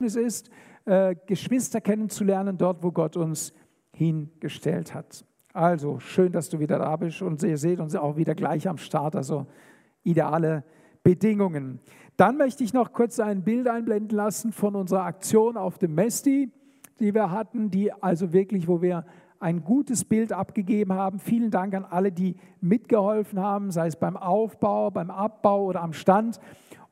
[0.00, 0.50] ist,
[0.84, 3.52] äh, Geschwister kennenzulernen, dort, wo Gott uns
[3.92, 5.24] hingestellt hat.
[5.52, 8.78] Also schön, dass du wieder da bist und ihr seht uns auch wieder gleich am
[8.78, 9.46] Start, also
[10.04, 10.64] ideale
[11.02, 11.80] Bedingungen.
[12.16, 16.52] Dann möchte ich noch kurz ein Bild einblenden lassen von unserer Aktion auf dem Mesti,
[17.00, 19.04] die wir hatten, die also wirklich, wo wir
[19.40, 21.18] ein gutes Bild abgegeben haben.
[21.18, 25.94] Vielen Dank an alle, die mitgeholfen haben, sei es beim Aufbau, beim Abbau oder am
[25.94, 26.38] Stand.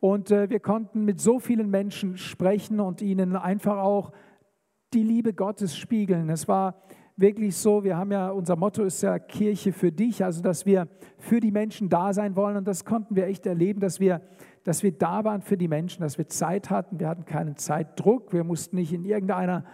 [0.00, 4.12] Und äh, wir konnten mit so vielen Menschen sprechen und ihnen einfach auch
[4.94, 6.30] die Liebe Gottes spiegeln.
[6.30, 6.76] Es war
[7.16, 10.88] wirklich so, wir haben ja, unser Motto ist ja Kirche für dich, also dass wir
[11.18, 12.56] für die Menschen da sein wollen.
[12.56, 14.22] Und das konnten wir echt erleben, dass wir,
[14.64, 16.98] dass wir da waren für die Menschen, dass wir Zeit hatten.
[16.98, 19.64] Wir hatten keinen Zeitdruck, wir mussten nicht in irgendeiner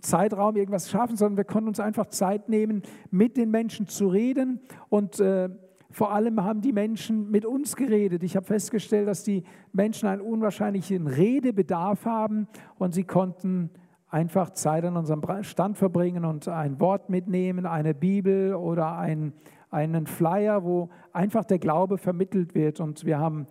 [0.00, 4.60] Zeitraum irgendwas schaffen, sondern wir konnten uns einfach Zeit nehmen, mit den Menschen zu reden
[4.88, 5.48] und äh,
[5.90, 8.24] vor allem haben die Menschen mit uns geredet.
[8.24, 13.70] Ich habe festgestellt, dass die Menschen einen unwahrscheinlichen Redebedarf haben und sie konnten
[14.08, 19.34] einfach Zeit an unserem Stand verbringen und ein Wort mitnehmen, eine Bibel oder ein,
[19.70, 22.80] einen Flyer, wo einfach der Glaube vermittelt wird.
[22.80, 23.46] Und wir haben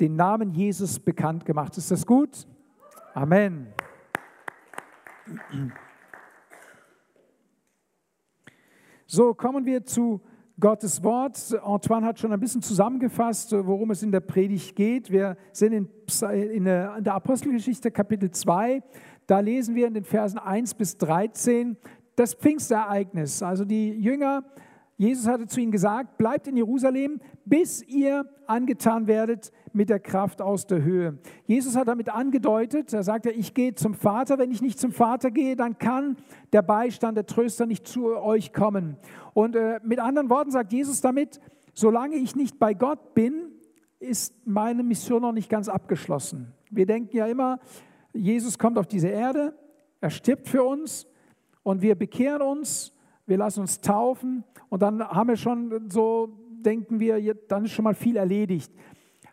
[0.00, 1.76] den Namen Jesus bekannt gemacht.
[1.76, 2.46] Ist das gut?
[3.14, 3.68] Amen.
[9.06, 10.20] So, kommen wir zu
[10.60, 11.54] Gottes Wort.
[11.62, 15.10] Antoine hat schon ein bisschen zusammengefasst, worum es in der Predigt geht.
[15.10, 18.82] Wir sind in, der Apostelgeschichte Kapitel 2.
[19.26, 21.76] Da lesen wir in den Versen 1 bis 13
[22.16, 23.42] das Pfingstereignis.
[23.42, 24.44] Also die Jünger
[24.96, 30.40] Jesus hatte zu ihnen gesagt, bleibt in Jerusalem, bis ihr angetan werdet mit der Kraft
[30.40, 31.18] aus der Höhe.
[31.46, 35.30] Jesus hat damit angedeutet, er sagte, ich gehe zum Vater, wenn ich nicht zum Vater
[35.30, 36.16] gehe, dann kann
[36.52, 38.96] der Beistand, der Tröster nicht zu euch kommen.
[39.32, 41.40] Und äh, mit anderen Worten sagt Jesus damit,
[41.72, 43.52] solange ich nicht bei Gott bin,
[43.98, 46.52] ist meine Mission noch nicht ganz abgeschlossen.
[46.70, 47.58] Wir denken ja immer,
[48.12, 49.54] Jesus kommt auf diese Erde,
[50.00, 51.06] er stirbt für uns
[51.62, 52.94] und wir bekehren uns
[53.26, 56.28] wir lassen uns taufen und dann haben wir schon so,
[56.64, 58.72] denken wir, dann ist schon mal viel erledigt.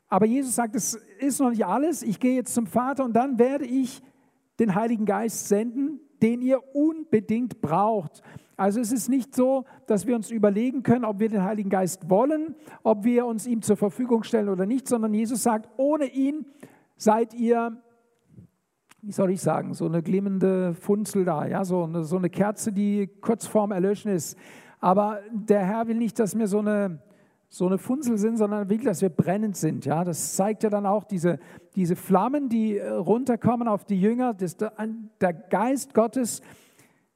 [0.07, 2.03] Aber Jesus sagt, es ist noch nicht alles.
[2.03, 4.01] Ich gehe jetzt zum Vater und dann werde ich
[4.59, 8.21] den Heiligen Geist senden, den ihr unbedingt braucht.
[8.57, 12.09] Also es ist nicht so, dass wir uns überlegen können, ob wir den Heiligen Geist
[12.09, 16.45] wollen, ob wir uns ihm zur Verfügung stellen oder nicht, sondern Jesus sagt, ohne ihn
[16.95, 17.81] seid ihr
[19.03, 22.71] wie soll ich sagen, so eine glimmende Funzel da, ja, so eine, so eine Kerze,
[22.71, 24.37] die kurz vorm Erlöschen ist.
[24.79, 26.99] Aber der Herr will nicht, dass wir so eine,
[27.53, 29.83] so eine Funzel sind, sondern will, dass wir brennend sind.
[29.83, 31.37] Ja, das zeigt ja dann auch diese,
[31.75, 34.33] diese Flammen, die äh, runterkommen auf die Jünger.
[34.33, 36.41] Das, der Geist Gottes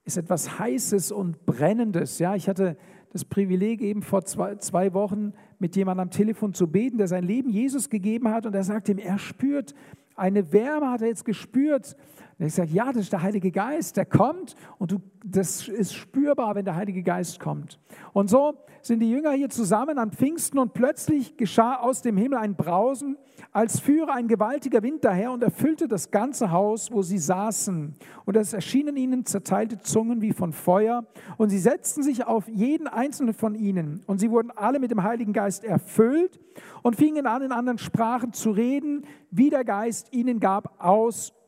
[0.04, 2.20] ist etwas Heißes und Brennendes.
[2.20, 2.76] Ja, ich hatte
[3.14, 7.24] das Privileg, eben vor zwei, zwei Wochen mit jemandem am Telefon zu beten, der sein
[7.24, 9.74] Leben Jesus gegeben hat und er sagt ihm, er spürt,
[10.18, 11.96] eine Wärme hat er jetzt gespürt.
[12.38, 15.94] Und ich sage, ja, das ist der Heilige Geist, der kommt und du, das ist
[15.94, 17.80] spürbar, wenn der Heilige Geist kommt.
[18.12, 22.38] Und so sind die Jünger hier zusammen an Pfingsten und plötzlich geschah aus dem Himmel
[22.38, 23.18] ein Brausen,
[23.54, 27.96] als führe ein gewaltiger Wind daher und erfüllte das ganze Haus, wo sie saßen.
[28.26, 31.06] Und es erschienen ihnen zerteilte Zungen wie von Feuer
[31.38, 34.04] und sie setzten sich auf jeden einzelnen von ihnen.
[34.08, 36.38] Und sie wurden alle mit dem Heiligen Geist erfüllt
[36.84, 40.76] und fingen an, in anderen Sprachen zu reden, wie der Geist ihnen gab,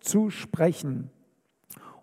[0.08, 1.10] auszusprechen.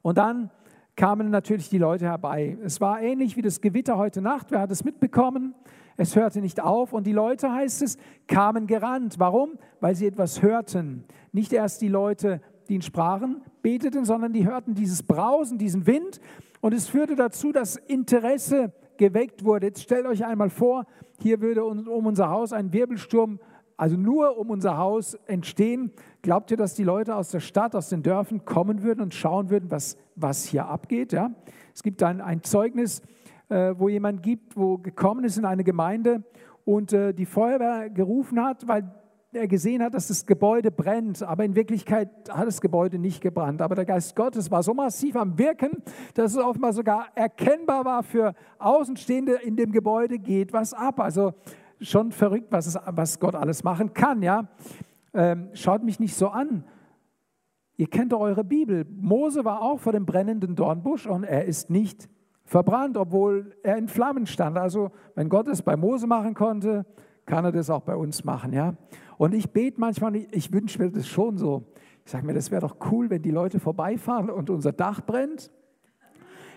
[0.03, 0.51] Und dann
[0.97, 2.59] kamen natürlich die Leute herbei.
[2.63, 4.51] Es war ähnlich wie das Gewitter heute Nacht.
[4.51, 5.55] Wer hat es mitbekommen?
[5.97, 9.17] Es hörte nicht auf und die Leute, heißt es, kamen gerannt.
[9.19, 9.59] Warum?
[9.81, 11.05] Weil sie etwas hörten.
[11.33, 16.21] Nicht erst die Leute, die in Sprachen beteten, sondern die hörten dieses Brausen, diesen Wind
[16.61, 19.67] und es führte dazu, dass Interesse geweckt wurde.
[19.67, 20.85] Jetzt stellt euch einmal vor,
[21.21, 23.39] hier würde um unser Haus ein Wirbelsturm,
[23.77, 25.93] also nur um unser Haus entstehen.
[26.25, 29.51] Glaubt ihr, dass die Leute aus der Stadt, aus den Dörfern kommen würden und schauen
[29.51, 31.13] würden, was, was hier abgeht?
[31.13, 31.33] Ja?
[31.75, 33.03] Es gibt ein, ein Zeugnis,
[33.51, 36.25] äh, wo jemand gibt, wo gekommen ist in eine Gemeinde
[36.65, 38.91] und äh, die Feuerwehr gerufen hat, weil
[39.35, 43.61] er gesehen hat, dass das Gebäude brennt, aber in Wirklichkeit hat das Gebäude nicht gebrannt.
[43.61, 45.73] Aber der Geist Gottes war so massiv am Wirken,
[46.15, 51.01] dass es offenbar sogar erkennbar war für Außenstehende, in dem Gebäude geht was ab.
[51.01, 51.35] Also
[51.83, 54.23] schon verrückt, was, es, was Gott alles machen kann.
[54.23, 54.49] Ja?
[55.15, 56.65] Ähm, schaut mich nicht so an.
[57.77, 58.85] Ihr kennt doch eure Bibel.
[58.97, 62.09] Mose war auch vor dem brennenden Dornbusch und er ist nicht
[62.45, 64.59] verbrannt, obwohl er in Flammen stand.
[64.59, 66.87] Also wenn Gott es bei Mose machen konnte,
[67.27, 68.53] kann er das auch bei uns machen.
[68.53, 68.75] Ja?
[69.17, 71.65] Und ich bete manchmal, ich wünsche mir das schon so.
[72.05, 75.51] Ich sage mir, das wäre doch cool, wenn die Leute vorbeifahren und unser Dach brennt.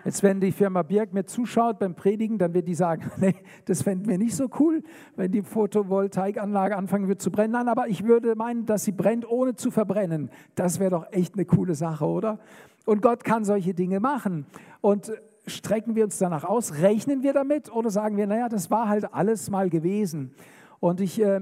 [0.07, 3.81] Jetzt, wenn die Firma Birk mir zuschaut beim Predigen, dann wird die sagen, nee, das
[3.81, 4.81] fänden wir nicht so cool,
[5.17, 7.51] wenn die Photovoltaikanlage anfangen wird zu brennen.
[7.51, 10.29] Nein, aber ich würde meinen, dass sie brennt, ohne zu verbrennen.
[10.55, 12.39] Das wäre doch echt eine coole Sache, oder?
[12.85, 14.45] Und Gott kann solche Dinge machen.
[14.79, 15.11] Und
[15.45, 16.75] strecken wir uns danach aus?
[16.81, 17.69] Rechnen wir damit?
[17.69, 20.33] Oder sagen wir, naja, das war halt alles mal gewesen?
[20.79, 21.21] Und ich...
[21.21, 21.41] Äh,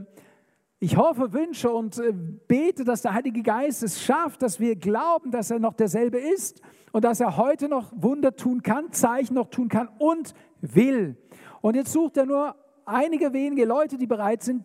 [0.80, 5.31] ich hoffe, wünsche und äh, bete, dass der Heilige Geist es schafft, dass wir glauben,
[5.31, 6.62] dass er noch derselbe ist
[6.92, 11.18] und dass er heute noch Wunder tun kann, Zeichen noch tun kann und will.
[11.62, 12.56] Und jetzt sucht er nur
[12.86, 14.63] einige wenige Leute, die bereit sind,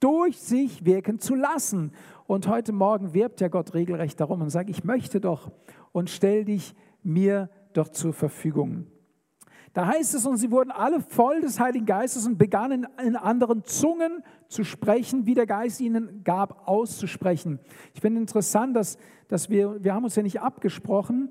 [0.00, 1.92] durch sich wirken zu lassen.
[2.26, 5.50] Und heute Morgen wirbt ja Gott regelrecht darum und sagt, ich möchte doch
[5.92, 8.86] und stell dich mir doch zur Verfügung.
[9.74, 13.64] Da heißt es, und sie wurden alle voll des Heiligen Geistes und begannen in anderen
[13.64, 14.22] Zungen
[14.54, 17.58] zu sprechen, wie der Geist ihnen gab, auszusprechen.
[17.92, 18.96] Ich finde interessant, dass,
[19.28, 21.30] dass wir, wir haben uns ja nicht abgesprochen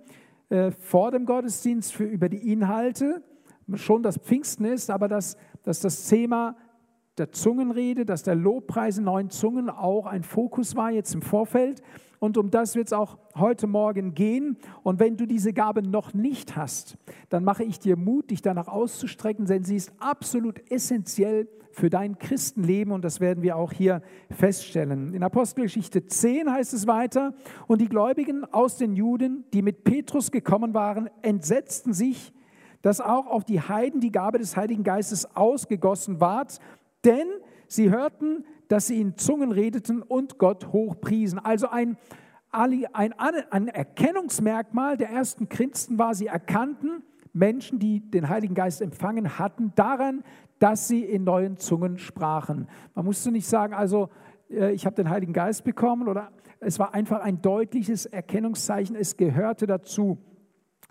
[0.49, 3.23] äh, vor dem Gottesdienst für, über die Inhalte,
[3.75, 6.57] schon das Pfingsten ist, aber dass, dass das Thema
[7.17, 11.81] der Zungenrede, dass der Lobpreis in neuen Zungen auch ein Fokus war jetzt im Vorfeld.
[12.23, 14.55] Und um das wird es auch heute Morgen gehen.
[14.81, 16.97] Und wenn du diese Gabe noch nicht hast,
[17.27, 22.17] dann mache ich dir Mut, dich danach auszustrecken, denn sie ist absolut essentiell für dein
[22.17, 22.93] Christenleben.
[22.93, 25.13] Und das werden wir auch hier feststellen.
[25.13, 27.33] In Apostelgeschichte 10 heißt es weiter,
[27.67, 32.31] und die Gläubigen aus den Juden, die mit Petrus gekommen waren, entsetzten sich,
[32.81, 36.57] dass auch auf die Heiden die Gabe des Heiligen Geistes ausgegossen ward,
[37.03, 37.27] denn
[37.67, 41.37] sie hörten, dass sie in Zungen redeten und Gott hochpriesen.
[41.37, 41.95] Also ein,
[42.49, 47.03] ein, ein Erkennungsmerkmal der ersten Christen war, sie erkannten
[47.33, 50.23] Menschen, die den Heiligen Geist empfangen hatten, daran,
[50.57, 52.67] dass sie in neuen Zungen sprachen.
[52.95, 54.09] Man musste nicht sagen, also
[54.49, 59.17] äh, ich habe den Heiligen Geist bekommen oder es war einfach ein deutliches Erkennungszeichen, es
[59.17, 60.17] gehörte dazu.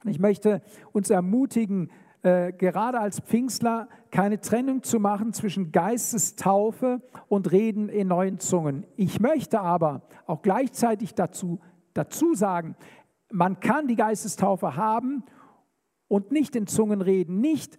[0.04, 0.62] Ich möchte
[0.92, 1.90] uns ermutigen,
[2.22, 8.86] äh, gerade als Pfingstler keine Trennung zu machen zwischen Geistestaufe und Reden in neuen Zungen.
[8.96, 11.60] Ich möchte aber auch gleichzeitig dazu,
[11.94, 12.76] dazu sagen,
[13.32, 15.24] man kann die Geistestaufe haben
[16.08, 17.78] und nicht in Zungen reden, nicht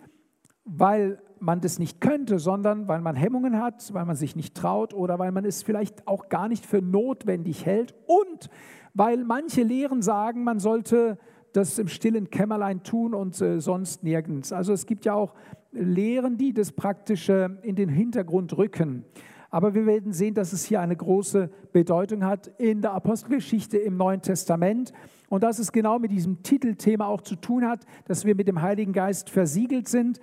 [0.65, 4.93] weil man das nicht könnte, sondern weil man Hemmungen hat, weil man sich nicht traut
[4.93, 8.49] oder weil man es vielleicht auch gar nicht für notwendig hält und
[8.95, 11.19] weil manche Lehren sagen, man sollte
[11.53, 14.51] das im stillen Kämmerlein tun und äh, sonst nirgends.
[14.51, 15.33] Also es gibt ja auch
[15.71, 19.05] Lehren, die das Praktische in den Hintergrund rücken.
[19.49, 23.97] Aber wir werden sehen, dass es hier eine große Bedeutung hat in der Apostelgeschichte im
[23.97, 24.93] Neuen Testament
[25.29, 28.63] und dass es genau mit diesem Titelthema auch zu tun hat, dass wir mit dem
[28.63, 30.19] Heiligen Geist versiegelt sind.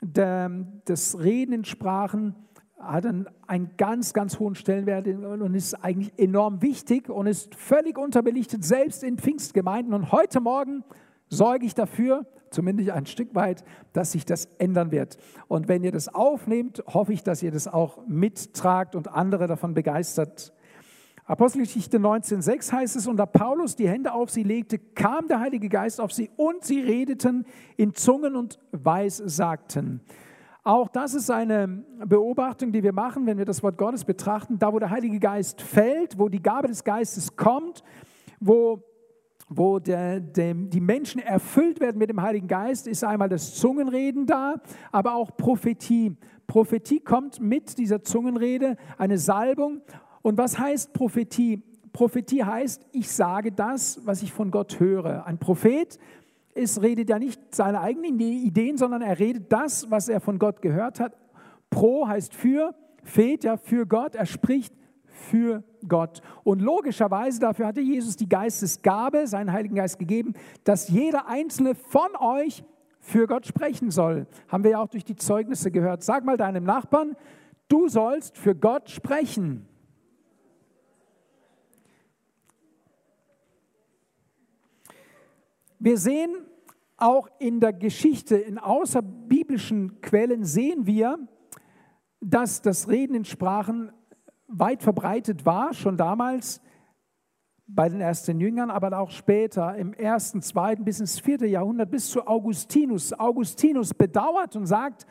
[0.00, 2.34] Das Reden in Sprachen
[2.82, 7.96] hat einen, einen ganz, ganz hohen Stellenwert und ist eigentlich enorm wichtig und ist völlig
[7.96, 9.94] unterbelichtet, selbst in Pfingstgemeinden.
[9.94, 10.84] Und heute Morgen
[11.28, 15.16] sorge ich dafür, zumindest ein Stück weit, dass sich das ändern wird.
[15.48, 19.74] Und wenn ihr das aufnehmt, hoffe ich, dass ihr das auch mittragt und andere davon
[19.74, 20.52] begeistert.
[21.24, 25.68] Apostelgeschichte 19,6 heißt es, und da Paulus die Hände auf sie legte, kam der Heilige
[25.68, 27.46] Geist auf sie und sie redeten
[27.76, 30.00] in Zungen und Weissagten.
[30.64, 31.66] Auch das ist eine
[32.06, 34.60] Beobachtung, die wir machen, wenn wir das Wort Gottes betrachten.
[34.60, 37.82] Da, wo der Heilige Geist fällt, wo die Gabe des Geistes kommt,
[38.38, 38.80] wo,
[39.48, 44.24] wo der, der, die Menschen erfüllt werden mit dem Heiligen Geist, ist einmal das Zungenreden
[44.24, 44.54] da,
[44.92, 46.16] aber auch Prophetie.
[46.46, 49.80] Prophetie kommt mit dieser Zungenrede, eine Salbung.
[50.22, 51.60] Und was heißt Prophetie?
[51.92, 55.26] Prophetie heißt, ich sage das, was ich von Gott höre.
[55.26, 55.98] Ein Prophet
[56.54, 60.62] ist, redet ja nicht seine eigenen Ideen, sondern er redet das, was er von Gott
[60.62, 61.16] gehört hat.
[61.70, 66.20] Pro heißt für, Fet ja für Gott, er spricht für Gott.
[66.44, 72.16] Und logischerweise, dafür hatte Jesus die Geistesgabe, seinen Heiligen Geist gegeben, dass jeder einzelne von
[72.18, 72.64] euch
[73.00, 74.26] für Gott sprechen soll.
[74.48, 76.04] Haben wir ja auch durch die Zeugnisse gehört.
[76.04, 77.16] Sag mal deinem Nachbarn,
[77.68, 79.66] du sollst für Gott sprechen.
[85.84, 86.36] Wir sehen
[86.96, 91.18] auch in der Geschichte, in außerbiblischen Quellen sehen wir,
[92.20, 93.90] dass das Reden in Sprachen
[94.46, 96.60] weit verbreitet war, schon damals
[97.66, 102.10] bei den ersten Jüngern, aber auch später im ersten, zweiten bis ins vierte Jahrhundert, bis
[102.10, 103.12] zu Augustinus.
[103.12, 105.04] Augustinus bedauert und sagt,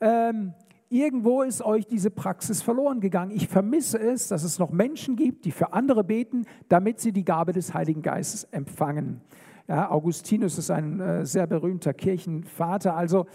[0.00, 0.52] ähm,
[0.88, 3.30] irgendwo ist euch diese Praxis verloren gegangen.
[3.30, 7.24] Ich vermisse es, dass es noch Menschen gibt, die für andere beten, damit sie die
[7.24, 9.20] Gabe des Heiligen Geistes empfangen.
[9.68, 12.96] Ja, Augustinus ist ein äh, sehr berühmter Kirchenvater.
[12.96, 13.26] Also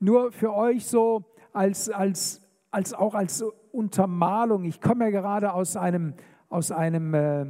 [0.00, 4.64] nur für euch so als, als, als auch als Untermalung.
[4.64, 6.14] Ich komme ja gerade aus einem,
[6.48, 7.46] aus einem äh,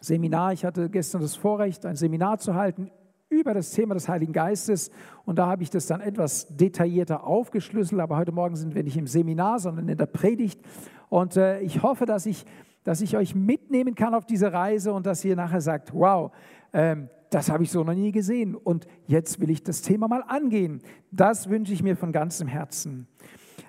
[0.00, 0.54] Seminar.
[0.54, 2.90] Ich hatte gestern das Vorrecht, ein Seminar zu halten
[3.28, 4.90] über das Thema des Heiligen Geistes
[5.24, 8.96] und da habe ich das dann etwas detaillierter aufgeschlüsselt, aber heute Morgen sind wir nicht
[8.96, 10.60] im Seminar, sondern in der Predigt
[11.08, 12.44] und äh, ich hoffe, dass ich,
[12.84, 16.30] dass ich euch mitnehmen kann auf diese Reise und dass ihr nachher sagt, wow,
[16.74, 20.22] ähm, das habe ich so noch nie gesehen und jetzt will ich das Thema mal
[20.22, 20.82] angehen.
[21.10, 23.08] Das wünsche ich mir von ganzem Herzen.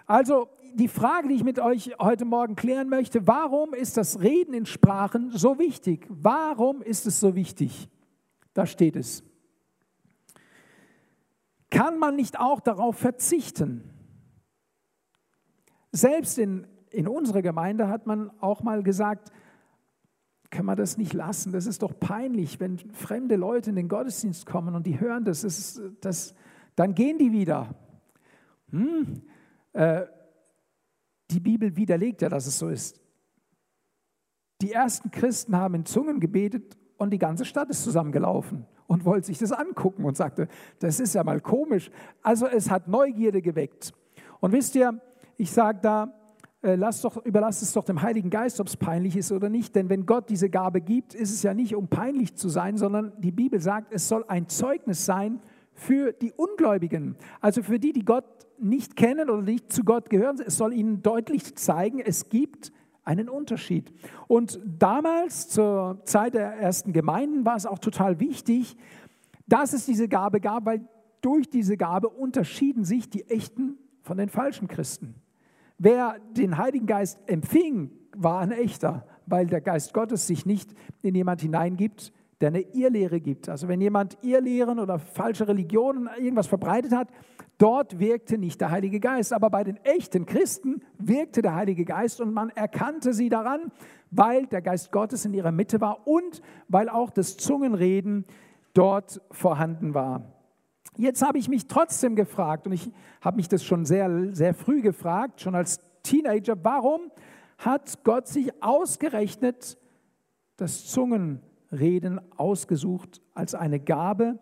[0.06, 4.54] Also die Frage, die ich mit euch heute Morgen klären möchte, warum ist das Reden
[4.54, 6.06] in Sprachen so wichtig?
[6.10, 7.90] Warum ist es so wichtig?
[8.54, 9.24] Da steht es.
[11.70, 13.90] Kann man nicht auch darauf verzichten?
[15.92, 19.32] Selbst in, in unserer Gemeinde hat man auch mal gesagt,
[20.56, 21.52] kann man das nicht lassen?
[21.52, 25.42] Das ist doch peinlich, wenn fremde Leute in den Gottesdienst kommen und die hören das,
[25.42, 26.34] das, ist, das
[26.78, 27.76] dann gehen die wieder.
[28.72, 29.22] Hm?
[29.74, 30.06] Äh,
[31.30, 33.02] die Bibel widerlegt ja, dass es so ist.
[34.62, 39.28] Die ersten Christen haben in Zungen gebetet und die ganze Stadt ist zusammengelaufen und wollte
[39.28, 40.48] sich das angucken und sagte,
[40.80, 41.92] das ist ja mal komisch.
[42.22, 43.94] Also es hat Neugierde geweckt.
[44.40, 45.02] Und wisst ihr,
[45.36, 46.14] ich sage da,
[46.74, 49.76] lass doch, überlass es doch dem Heiligen Geist, ob es peinlich ist oder nicht.
[49.76, 53.14] Denn wenn Gott diese Gabe gibt, ist es ja nicht, um peinlich zu sein, sondern
[53.20, 55.42] die Bibel sagt, es soll ein Zeugnis sein
[55.74, 57.16] für die Ungläubigen.
[57.42, 58.26] Also für die, die Gott
[58.58, 60.42] nicht kennen oder nicht zu Gott gehören.
[60.44, 62.72] Es soll ihnen deutlich zeigen, es gibt
[63.04, 63.94] einen Unterschied.
[64.28, 68.76] Und damals, zur Zeit der ersten Gemeinden, war es auch total wichtig,
[69.48, 70.88] dass es diese Gabe gab, weil
[71.22, 75.16] durch diese Gabe unterschieden sich die echten von den falschen Christen.
[75.78, 81.16] Wer den Heiligen Geist empfing, war ein echter, weil der Geist Gottes sich nicht in
[81.16, 83.50] jemand hineingibt, der eine Irrlehre gibt.
[83.50, 87.10] Also wenn jemand Irrlehren oder falsche Religionen irgendwas verbreitet hat,
[87.58, 89.34] dort wirkte nicht der Heilige Geist.
[89.34, 93.72] Aber bei den echten Christen wirkte der Heilige Geist und man erkannte sie daran,
[94.12, 98.26] weil der Geist Gottes in ihrer Mitte war und weil auch das Zungenreden
[98.74, 100.35] dort vorhanden war.
[100.98, 104.82] Jetzt habe ich mich trotzdem gefragt und ich habe mich das schon sehr, sehr früh
[104.82, 107.12] gefragt, schon als Teenager, warum
[107.58, 109.78] hat Gott sich ausgerechnet
[110.58, 114.40] das Zungenreden Reden ausgesucht als eine Gabe,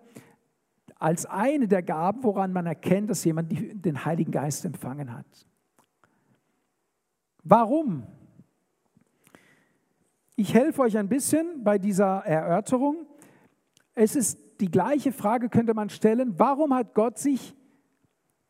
[0.95, 5.25] als eine der Gaben, woran man erkennt, dass jemand den Heiligen Geist empfangen hat.
[7.43, 8.03] Warum?
[10.36, 13.05] Ich helfe euch ein bisschen bei dieser Erörterung.
[13.93, 17.55] Es ist die gleiche Frage, könnte man stellen, warum hat Gott sich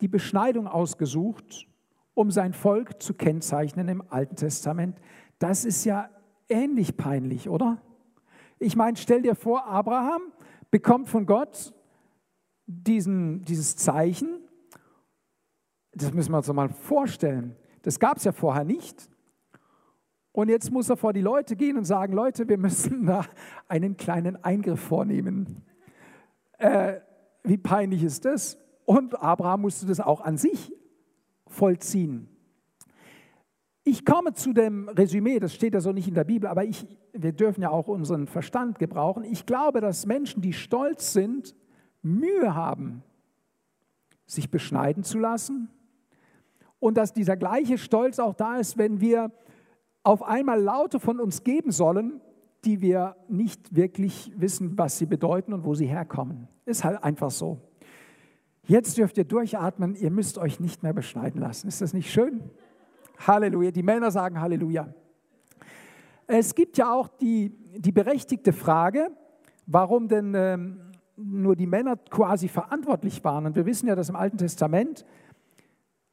[0.02, 1.68] die Beschneidung ausgesucht,
[2.14, 5.00] um sein Volk zu kennzeichnen im Alten Testament?
[5.40, 6.10] Das ist ja
[6.50, 7.82] ähnlich peinlich, oder?
[8.60, 10.22] Ich meine, stell dir vor, Abraham
[10.72, 11.74] bekommt von Gott
[12.66, 14.40] diesen, dieses Zeichen.
[15.92, 17.56] Das müssen wir uns mal vorstellen.
[17.82, 19.10] Das gab es ja vorher nicht.
[20.32, 23.26] Und jetzt muss er vor die Leute gehen und sagen, Leute, wir müssen da
[23.68, 25.64] einen kleinen Eingriff vornehmen.
[26.58, 27.00] Äh,
[27.44, 28.58] wie peinlich ist das?
[28.86, 30.74] Und Abraham musste das auch an sich
[31.48, 32.30] vollziehen.
[33.86, 36.86] Ich komme zu dem Resümee, das steht ja so nicht in der Bibel, aber ich,
[37.12, 39.26] wir dürfen ja auch unseren Verstand gebrauchen.
[39.26, 41.54] Ich glaube, dass Menschen, die stolz sind,
[42.02, 43.04] Mühe haben,
[44.26, 45.70] sich beschneiden zu lassen
[46.80, 49.32] und dass dieser gleiche Stolz auch da ist, wenn wir
[50.04, 52.22] auf einmal Laute von uns geben sollen,
[52.66, 56.48] die wir nicht wirklich wissen, was sie bedeuten und wo sie herkommen.
[56.66, 57.60] Ist halt einfach so.
[58.66, 61.68] Jetzt dürft ihr durchatmen, ihr müsst euch nicht mehr beschneiden lassen.
[61.68, 62.42] Ist das nicht schön?
[63.20, 63.72] Halleluja.
[63.72, 64.94] Die Männer sagen Halleluja.
[66.28, 69.10] Es gibt ja auch die, die berechtigte Frage,
[69.66, 70.80] warum denn ähm,
[71.18, 73.46] nur die Männer quasi verantwortlich waren.
[73.46, 75.06] Und wir wissen ja, dass im Alten Testament,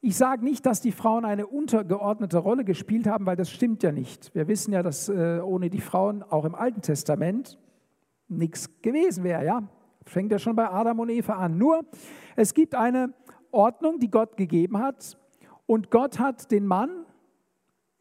[0.02, 3.92] ich sage nicht, dass die Frauen eine untergeordnete Rolle gespielt haben, weil das stimmt ja
[3.92, 4.34] nicht.
[4.34, 7.58] Wir wissen ja, dass äh, ohne die Frauen auch im Alten Testament
[8.28, 9.44] nichts gewesen wäre.
[9.44, 9.62] Ja?
[10.06, 11.58] Fängt ja schon bei Adam und Eva an.
[11.58, 11.84] Nur,
[12.34, 13.12] es gibt eine
[13.50, 15.18] Ordnung, die Gott gegeben hat,
[15.70, 16.90] und Gott hat den Mann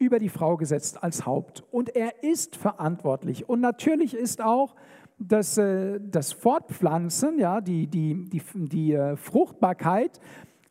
[0.00, 1.62] über die Frau gesetzt als Haupt.
[1.70, 3.48] Und er ist verantwortlich.
[3.48, 4.74] Und natürlich ist auch
[5.20, 10.20] das, äh, das Fortpflanzen, ja, die, die, die, die äh, Fruchtbarkeit,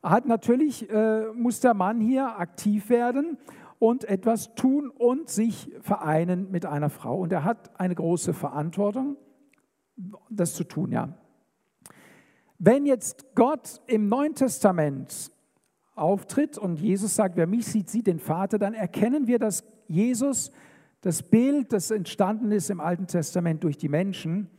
[0.02, 3.38] hat natürlich, äh, muss der Mann hier aktiv werden
[3.80, 7.20] und etwas tun und sich vereinen mit einer Frau.
[7.20, 9.18] Und er hat eine große Verantwortung,
[10.30, 11.10] das zu tun, ja.
[12.58, 15.32] Wenn jetzt Gott im Neuen Testament
[15.96, 20.52] auftritt und Jesus sagt, wer mich sieht, sieht den Vater, dann erkennen wir, dass Jesus
[21.02, 24.50] das Bild, das entstanden ist im Alten Testament durch die Menschen,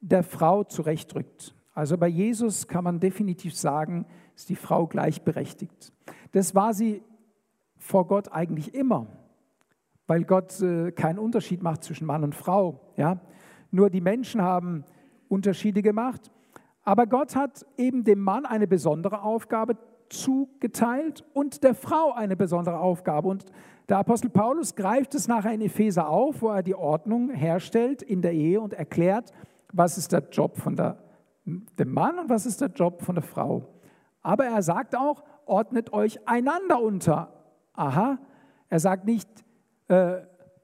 [0.00, 1.54] der Frau zurechtrückt.
[1.74, 5.92] Also bei Jesus kann man definitiv sagen, ist die Frau gleichberechtigt.
[6.32, 7.02] Das war sie
[7.76, 9.06] vor Gott eigentlich immer,
[10.06, 12.80] weil Gott äh, keinen Unterschied macht zwischen Mann und Frau.
[12.96, 13.20] Ja?
[13.70, 14.84] Nur die Menschen haben
[15.28, 16.30] Unterschiede gemacht
[16.84, 19.76] Aber Gott hat eben dem Mann eine besondere Aufgabe
[20.08, 23.26] zugeteilt und der Frau eine besondere Aufgabe.
[23.28, 23.44] Und
[23.88, 28.22] der Apostel Paulus greift es nachher in Epheser auf, wo er die Ordnung herstellt in
[28.22, 29.32] der Ehe und erklärt,
[29.72, 30.96] was ist der Job von der,
[31.44, 33.66] dem Mann und was ist der Job von der Frau.
[34.26, 37.32] Aber er sagt auch, ordnet euch einander unter.
[37.74, 38.18] Aha,
[38.68, 39.28] er sagt nicht,
[39.86, 40.16] äh,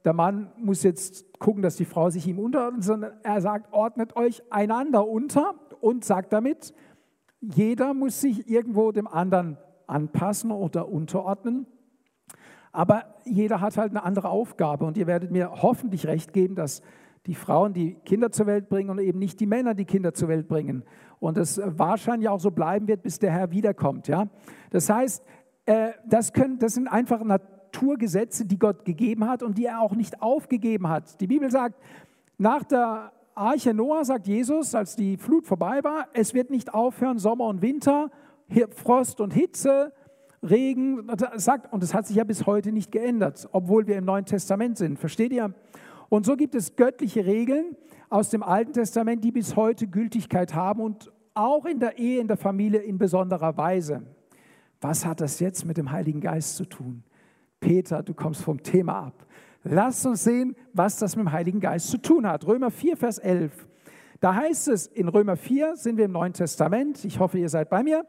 [0.04, 4.16] der Mann muss jetzt gucken, dass die Frau sich ihm unterordnet, sondern er sagt, ordnet
[4.16, 6.74] euch einander unter und sagt damit,
[7.40, 11.66] jeder muss sich irgendwo dem anderen anpassen oder unterordnen.
[12.72, 16.82] Aber jeder hat halt eine andere Aufgabe und ihr werdet mir hoffentlich recht geben, dass
[17.26, 20.28] die Frauen die Kinder zur Welt bringen und eben nicht die Männer die Kinder zur
[20.28, 20.82] Welt bringen.
[21.20, 24.08] Und das wahrscheinlich auch so bleiben wird, bis der Herr wiederkommt.
[24.08, 24.26] Ja?
[24.70, 25.24] Das heißt,
[25.66, 29.94] äh, das, können, das sind einfach Naturgesetze, die Gott gegeben hat und die er auch
[29.94, 31.20] nicht aufgegeben hat.
[31.20, 31.76] Die Bibel sagt,
[32.38, 37.18] nach der Arche Noah sagt Jesus, als die Flut vorbei war, es wird nicht aufhören,
[37.18, 38.10] Sommer und Winter,
[38.74, 39.92] Frost und Hitze,
[40.42, 44.24] Regen, sagt, und es hat sich ja bis heute nicht geändert, obwohl wir im Neuen
[44.24, 44.98] Testament sind.
[44.98, 45.54] Versteht ihr?
[46.12, 47.74] Und so gibt es göttliche Regeln
[48.10, 52.28] aus dem Alten Testament, die bis heute Gültigkeit haben und auch in der Ehe, in
[52.28, 54.02] der Familie in besonderer Weise.
[54.82, 57.02] Was hat das jetzt mit dem Heiligen Geist zu tun?
[57.60, 59.26] Peter, du kommst vom Thema ab.
[59.64, 62.46] Lass uns sehen, was das mit dem Heiligen Geist zu tun hat.
[62.46, 63.66] Römer 4, Vers 11.
[64.20, 67.70] Da heißt es, in Römer 4 sind wir im Neuen Testament, ich hoffe, ihr seid
[67.70, 68.04] bei mir,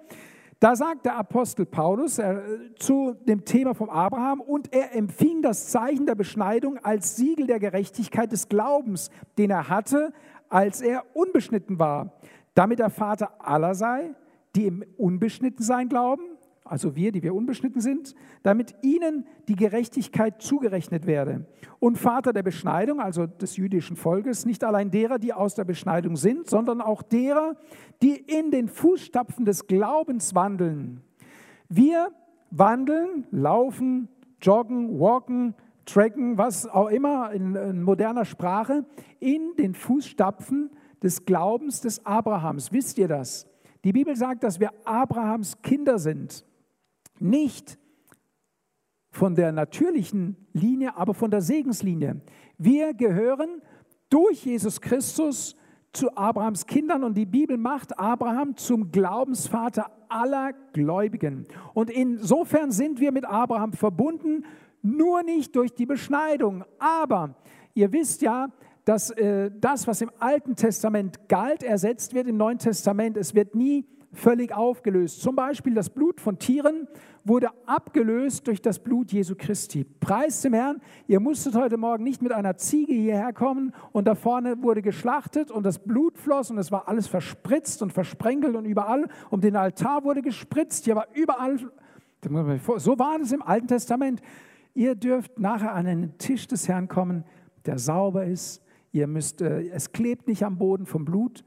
[0.64, 2.40] da sagt der Apostel Paulus äh,
[2.80, 7.60] zu dem Thema vom Abraham, und er empfing das Zeichen der Beschneidung als Siegel der
[7.60, 10.14] Gerechtigkeit des Glaubens, den er hatte,
[10.48, 12.14] als er unbeschnitten war,
[12.54, 14.16] damit er Vater aller sei,
[14.56, 16.24] die im Unbeschnittensein glauben,
[16.66, 21.46] also wir, die wir unbeschnitten sind, damit ihnen die Gerechtigkeit zugerechnet werde.
[21.80, 26.16] Und Vater der Beschneidung, also des jüdischen Volkes, nicht allein derer, die aus der Beschneidung
[26.16, 27.56] sind, sondern auch derer,
[28.02, 31.02] die in den Fußstapfen des Glaubens wandeln.
[31.68, 32.10] Wir
[32.50, 34.08] wandeln, laufen,
[34.42, 35.56] joggen, walken,
[35.86, 38.86] tracken, was auch immer in, in moderner Sprache,
[39.20, 40.70] in den Fußstapfen
[41.02, 42.72] des Glaubens des Abrahams.
[42.72, 43.48] Wisst ihr das?
[43.84, 46.46] Die Bibel sagt, dass wir Abrahams Kinder sind.
[47.24, 47.80] Nicht
[49.12, 52.20] von der natürlichen Linie, aber von der Segenslinie.
[52.58, 53.62] Wir gehören
[54.10, 55.56] durch Jesus Christus
[55.94, 61.46] zu Abrahams Kindern und die Bibel macht Abraham zum Glaubensvater aller Gläubigen.
[61.74, 64.44] Und insofern sind wir mit Abraham verbunden,
[64.82, 66.66] nur nicht durch die Beschneidung.
[66.78, 67.36] Aber
[67.74, 68.50] ihr wisst ja,
[68.84, 73.16] dass äh, das, was im Alten Testament galt, ersetzt wird im Neuen Testament.
[73.16, 75.22] Es wird nie völlig aufgelöst.
[75.22, 76.88] Zum Beispiel das Blut von Tieren
[77.26, 79.86] wurde abgelöst durch das Blut Jesu Christi.
[80.00, 84.16] Preis dem Herrn, ihr musstet heute Morgen nicht mit einer Ziege hierher kommen und da
[84.16, 88.66] vorne wurde geschlachtet und das Blut floss und es war alles verspritzt und versprenkelt und
[88.66, 90.86] überall um den Altar wurde gespritzt.
[90.86, 91.58] Hier war überall,
[92.78, 94.22] so war es im Alten Testament.
[94.74, 97.24] Ihr dürft nachher an den Tisch des Herrn kommen,
[97.66, 98.62] der sauber ist.
[98.92, 101.44] Ihr müsst, äh, es klebt nicht am Boden vom Blut.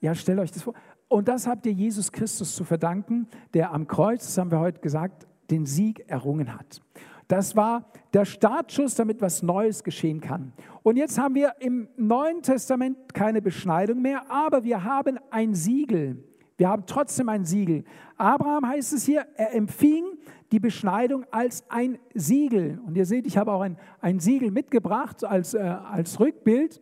[0.00, 0.74] Ja, stellt euch das vor.
[1.12, 4.80] Und das habt ihr Jesus Christus zu verdanken, der am Kreuz, das haben wir heute
[4.80, 6.80] gesagt, den Sieg errungen hat.
[7.28, 10.54] Das war der Startschuss, damit was Neues geschehen kann.
[10.82, 16.24] Und jetzt haben wir im Neuen Testament keine Beschneidung mehr, aber wir haben ein Siegel.
[16.56, 17.84] Wir haben trotzdem ein Siegel.
[18.16, 20.04] Abraham heißt es hier, er empfing
[20.50, 22.80] die Beschneidung als ein Siegel.
[22.86, 26.80] Und ihr seht, ich habe auch ein, ein Siegel mitgebracht als, äh, als Rückbild.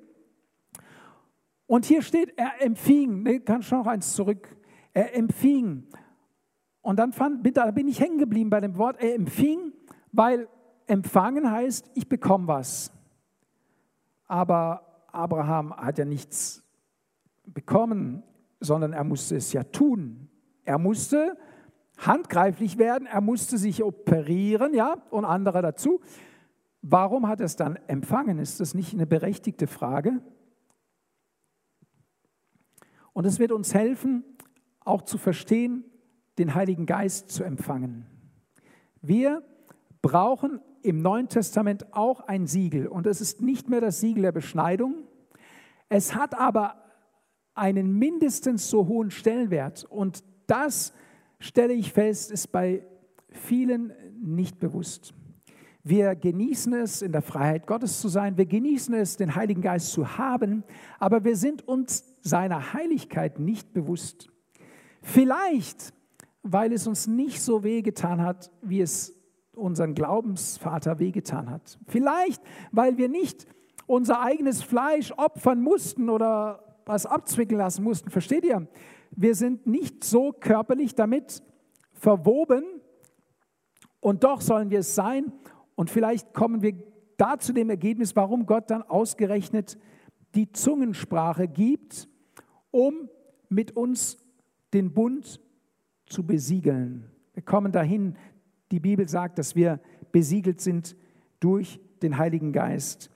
[1.71, 4.57] Und hier steht, er empfing, ne, kann schon noch eins zurück,
[4.93, 5.87] er empfing.
[6.81, 9.73] Und dann fand, da bin ich hängen geblieben bei dem Wort, er empfing,
[10.11, 10.49] weil
[10.89, 12.93] empfangen heißt, ich bekomme was.
[14.27, 16.65] Aber Abraham hat ja nichts
[17.47, 18.25] bekommen,
[18.59, 20.29] sondern er musste es ja tun.
[20.65, 21.39] Er musste
[21.99, 26.01] handgreiflich werden, er musste sich operieren, ja, und andere dazu.
[26.83, 28.41] Warum hat er es dann empfangen?
[28.41, 30.21] Ist das nicht eine berechtigte Frage?
[33.21, 34.25] Und es wird uns helfen,
[34.83, 35.85] auch zu verstehen,
[36.39, 38.07] den Heiligen Geist zu empfangen.
[39.03, 39.43] Wir
[40.01, 44.33] brauchen im Neuen Testament auch ein Siegel und es ist nicht mehr das Siegel der
[44.33, 45.03] Beschneidung.
[45.91, 46.83] Es hat aber
[47.53, 50.95] einen mindestens so hohen Stellenwert und das
[51.41, 52.87] stelle ich fest, ist bei
[53.29, 55.13] vielen nicht bewusst.
[55.83, 58.37] Wir genießen es, in der Freiheit Gottes zu sein.
[58.37, 60.65] Wir genießen es, den Heiligen Geist zu haben.
[60.99, 64.31] Aber wir sind uns seiner Heiligkeit nicht bewusst.
[65.03, 65.95] Vielleicht,
[66.43, 69.15] weil es uns nicht so wehgetan hat, wie es
[69.55, 71.79] unseren Glaubensvater wehgetan hat.
[71.87, 73.47] Vielleicht, weil wir nicht
[73.87, 78.11] unser eigenes Fleisch opfern mussten oder was abzwickeln lassen mussten.
[78.11, 78.69] Versteht ihr?
[79.11, 81.43] wir sind nicht so körperlich damit
[81.93, 82.65] verwoben
[84.01, 85.33] und doch sollen wir es sein.
[85.81, 86.75] Und vielleicht kommen wir
[87.17, 89.79] da zu dem Ergebnis, warum Gott dann ausgerechnet
[90.35, 92.07] die Zungensprache gibt,
[92.71, 93.09] um
[93.49, 94.19] mit uns
[94.75, 95.41] den Bund
[96.05, 97.11] zu besiegeln.
[97.33, 98.19] Wir kommen dahin,
[98.71, 99.81] die Bibel sagt, dass wir
[100.13, 100.97] besiegelt sind
[101.41, 103.11] durch den Heiligen Geist.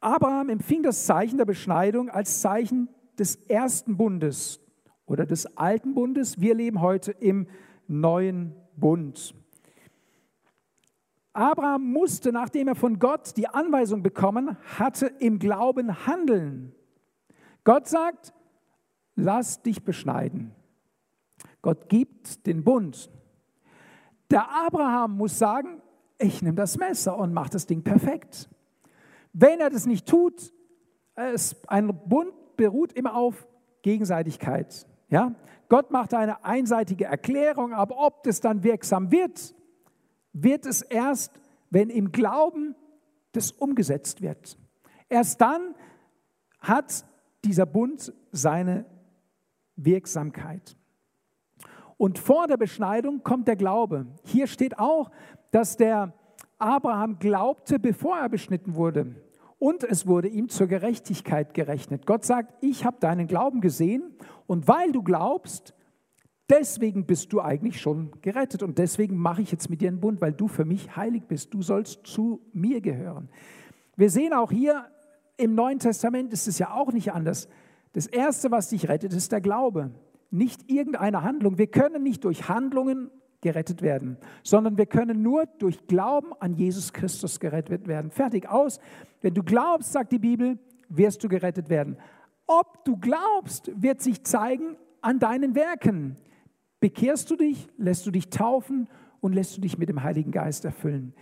[0.00, 4.60] Abraham empfing das Zeichen der Beschneidung als Zeichen des ersten Bundes
[5.04, 6.40] oder des alten Bundes.
[6.40, 7.48] Wir leben heute im
[7.86, 9.34] neuen Bund.
[11.32, 16.74] Abraham musste, nachdem er von Gott die Anweisung bekommen hatte, im Glauben handeln.
[17.64, 18.34] Gott sagt,
[19.14, 20.52] lass dich beschneiden.
[21.62, 23.10] Gott gibt den Bund.
[24.30, 25.80] Der Abraham muss sagen,
[26.18, 28.48] ich nehme das Messer und mache das Ding perfekt.
[29.32, 30.52] Wenn er das nicht tut,
[31.14, 33.46] es, ein Bund beruht immer auf
[33.82, 34.86] Gegenseitigkeit.
[35.08, 35.34] Ja?
[35.68, 39.54] Gott macht eine einseitige Erklärung, aber ob das dann wirksam wird,
[40.32, 41.40] wird es erst,
[41.70, 42.74] wenn im Glauben
[43.32, 44.58] das umgesetzt wird.
[45.08, 45.74] Erst dann
[46.60, 47.04] hat
[47.44, 48.84] dieser Bund seine
[49.76, 50.76] Wirksamkeit.
[51.96, 54.06] Und vor der Beschneidung kommt der Glaube.
[54.24, 55.10] Hier steht auch,
[55.50, 56.12] dass der
[56.58, 59.14] Abraham glaubte, bevor er beschnitten wurde.
[59.58, 62.06] Und es wurde ihm zur Gerechtigkeit gerechnet.
[62.06, 64.02] Gott sagt, ich habe deinen Glauben gesehen
[64.46, 65.74] und weil du glaubst,
[66.52, 70.20] deswegen bist du eigentlich schon gerettet und deswegen mache ich jetzt mit dir einen Bund,
[70.20, 71.52] weil du für mich heilig bist.
[71.54, 73.30] Du sollst zu mir gehören.
[73.96, 74.86] Wir sehen auch hier
[75.38, 77.48] im Neuen Testament ist es ja auch nicht anders.
[77.94, 79.90] Das Erste, was dich rettet, ist der Glaube,
[80.30, 81.58] nicht irgendeine Handlung.
[81.58, 83.10] Wir können nicht durch Handlungen
[83.40, 88.10] gerettet werden, sondern wir können nur durch Glauben an Jesus Christus gerettet werden.
[88.10, 88.78] Fertig aus.
[89.20, 91.96] Wenn du glaubst, sagt die Bibel, wirst du gerettet werden.
[92.46, 96.16] Ob du glaubst, wird sich zeigen an deinen Werken.
[96.82, 98.88] Bekehrst du dich, lässt du dich taufen
[99.20, 101.14] und lässt du dich mit dem Heiligen Geist erfüllen.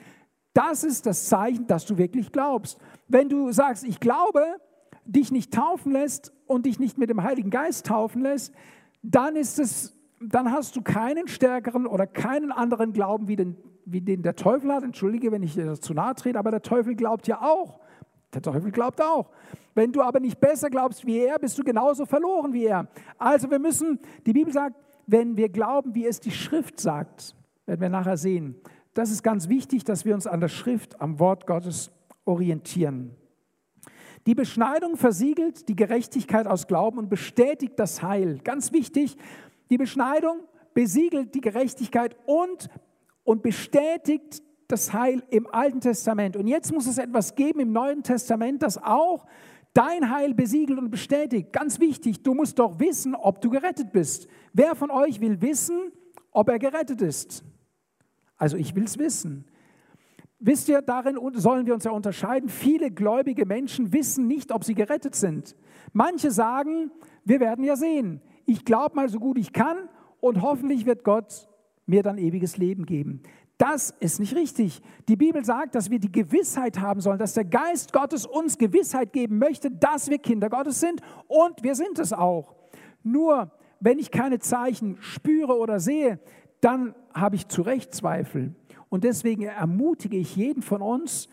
[0.54, 2.78] Das ist das Zeichen, dass du wirklich glaubst.
[3.08, 4.42] Wenn du sagst, ich glaube,
[5.04, 8.54] dich nicht taufen lässt und dich nicht mit dem Heiligen Geist taufen lässt,
[9.02, 14.00] dann ist es dann hast du keinen stärkeren oder keinen anderen Glauben, wie den, wie
[14.00, 14.82] den der Teufel hat.
[14.82, 17.80] Entschuldige, wenn ich dir zu nahe trete, aber der Teufel glaubt ja auch.
[18.32, 19.28] Der Teufel glaubt auch.
[19.74, 22.88] Wenn du aber nicht besser glaubst wie er, bist du genauso verloren wie er.
[23.18, 24.76] Also wir müssen, die Bibel sagt,
[25.10, 27.34] wenn wir glauben, wie es die Schrift sagt,
[27.66, 28.54] werden wir nachher sehen.
[28.94, 31.90] Das ist ganz wichtig, dass wir uns an der Schrift, am Wort Gottes
[32.24, 33.16] orientieren.
[34.26, 38.38] Die Beschneidung versiegelt die Gerechtigkeit aus Glauben und bestätigt das Heil.
[38.44, 39.16] Ganz wichtig,
[39.70, 40.40] die Beschneidung
[40.74, 42.68] besiegelt die Gerechtigkeit und,
[43.24, 46.36] und bestätigt das Heil im Alten Testament.
[46.36, 49.26] Und jetzt muss es etwas geben im Neuen Testament, das auch
[49.80, 51.52] dein Heil besiegelt und bestätigt.
[51.52, 54.28] Ganz wichtig, du musst doch wissen, ob du gerettet bist.
[54.52, 55.92] Wer von euch will wissen,
[56.32, 57.44] ob er gerettet ist?
[58.36, 59.46] Also ich will es wissen.
[60.38, 62.48] Wisst ihr, darin sollen wir uns ja unterscheiden.
[62.48, 65.54] Viele gläubige Menschen wissen nicht, ob sie gerettet sind.
[65.92, 66.90] Manche sagen,
[67.24, 69.88] wir werden ja sehen ich glaube mal so gut ich kann
[70.20, 71.48] und hoffentlich wird Gott
[71.86, 73.22] mir dann ewiges Leben geben.
[73.60, 74.80] Das ist nicht richtig.
[75.06, 79.12] Die Bibel sagt, dass wir die Gewissheit haben sollen, dass der Geist Gottes uns Gewissheit
[79.12, 82.54] geben möchte, dass wir Kinder Gottes sind und wir sind es auch.
[83.02, 86.20] Nur wenn ich keine Zeichen spüre oder sehe,
[86.62, 88.54] dann habe ich zu Recht Zweifel.
[88.88, 91.28] Und deswegen ermutige ich jeden von uns,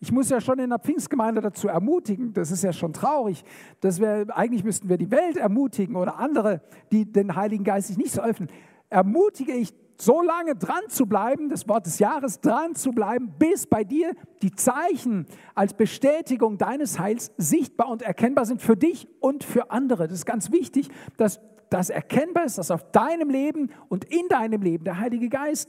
[0.00, 3.44] ich muss ja schon in der Pfingstgemeinde dazu ermutigen, das ist ja schon traurig,
[3.82, 7.98] dass wir, eigentlich müssten wir die Welt ermutigen oder andere, die den Heiligen Geist sich
[7.98, 8.48] nicht so öffnen.
[8.88, 13.66] Ermutige ich, so lange dran zu bleiben, das Wort des Jahres dran zu bleiben, bis
[13.66, 19.44] bei dir die Zeichen als Bestätigung deines Heils sichtbar und erkennbar sind für dich und
[19.44, 20.08] für andere.
[20.08, 24.62] Das ist ganz wichtig, dass das erkennbar ist, dass auf deinem Leben und in deinem
[24.62, 25.68] Leben der Heilige Geist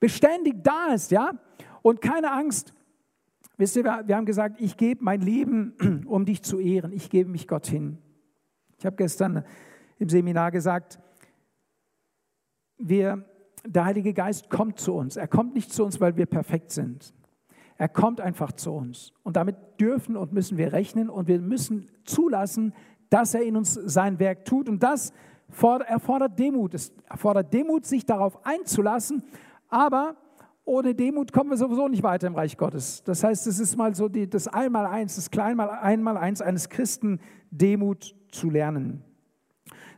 [0.00, 1.32] beständig da ist, ja?
[1.82, 2.74] Und keine Angst,
[3.58, 6.92] Wisst ihr, wir haben gesagt, ich gebe mein Leben, um dich zu ehren.
[6.92, 7.98] Ich gebe mich Gott hin.
[8.78, 9.44] Ich habe gestern
[9.98, 11.00] im Seminar gesagt,
[12.78, 13.24] wir,
[13.72, 15.16] der Heilige Geist kommt zu uns.
[15.16, 17.14] Er kommt nicht zu uns, weil wir perfekt sind.
[17.76, 19.12] Er kommt einfach zu uns.
[19.22, 22.74] Und damit dürfen und müssen wir rechnen und wir müssen zulassen,
[23.10, 24.68] dass er in uns sein Werk tut.
[24.68, 25.12] Und das
[25.86, 26.74] erfordert Demut.
[26.74, 29.22] Es erfordert Demut, sich darauf einzulassen.
[29.68, 30.16] Aber
[30.64, 33.02] ohne Demut kommen wir sowieso nicht weiter im Reich Gottes.
[33.04, 38.50] Das heißt, es ist mal so die, das Einmaleins, das Kleinmaleins eines Christen, Demut zu
[38.50, 39.02] lernen.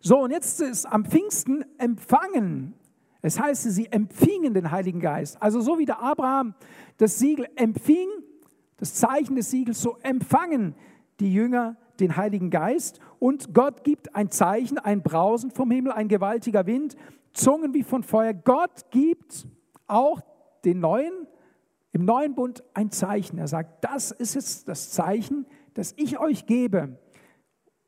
[0.01, 2.75] So, und jetzt ist am Pfingsten empfangen.
[3.23, 5.41] Es heißt, sie empfingen den Heiligen Geist.
[5.43, 6.55] Also so wie der Abraham
[6.97, 8.09] das Siegel empfing,
[8.77, 10.75] das Zeichen des Siegels, so empfangen
[11.21, 16.09] die Jünger den Heiligen Geist und Gott gibt ein Zeichen, ein Brausen vom Himmel, ein
[16.09, 16.97] gewaltiger Wind,
[17.33, 18.33] Zungen wie von Feuer.
[18.33, 19.47] Gott gibt
[19.87, 20.23] auch
[20.65, 21.13] den neuen,
[21.93, 23.39] im neuen Bund ein Zeichen.
[23.39, 26.99] Er sagt, das ist jetzt das Zeichen, das ich euch gebe.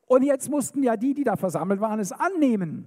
[0.07, 2.87] Und jetzt mussten ja die, die da versammelt waren, es annehmen.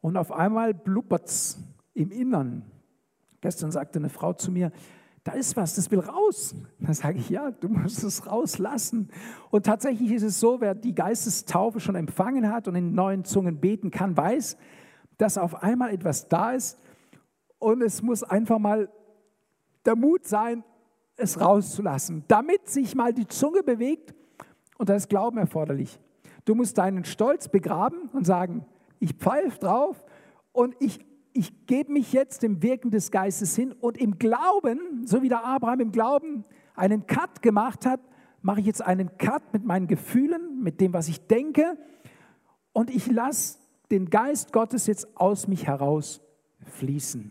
[0.00, 1.58] Und auf einmal blubbert es
[1.94, 2.62] im Innern.
[3.40, 4.72] Gestern sagte eine Frau zu mir,
[5.24, 6.54] da ist was, das will raus.
[6.78, 9.10] Da sage ich, ja, du musst es rauslassen.
[9.50, 13.60] Und tatsächlich ist es so, wer die Geistestaufe schon empfangen hat und in neuen Zungen
[13.60, 14.56] beten kann, weiß,
[15.18, 16.78] dass auf einmal etwas da ist
[17.58, 18.88] und es muss einfach mal
[19.84, 20.64] der Mut sein,
[21.16, 24.14] es rauszulassen, damit sich mal die Zunge bewegt
[24.78, 26.00] und da ist Glauben erforderlich.
[26.44, 28.64] Du musst deinen Stolz begraben und sagen,
[29.00, 30.04] ich pfeife drauf
[30.52, 31.06] und ich
[31.38, 35.44] ich gebe mich jetzt dem Wirken des Geistes hin und im Glauben, so wie der
[35.44, 38.00] Abraham im Glauben einen Cut gemacht hat,
[38.42, 41.78] mache ich jetzt einen Cut mit meinen Gefühlen, mit dem, was ich denke
[42.72, 43.58] und ich lasse
[43.90, 46.20] den Geist Gottes jetzt aus mich heraus
[46.64, 47.30] fließen.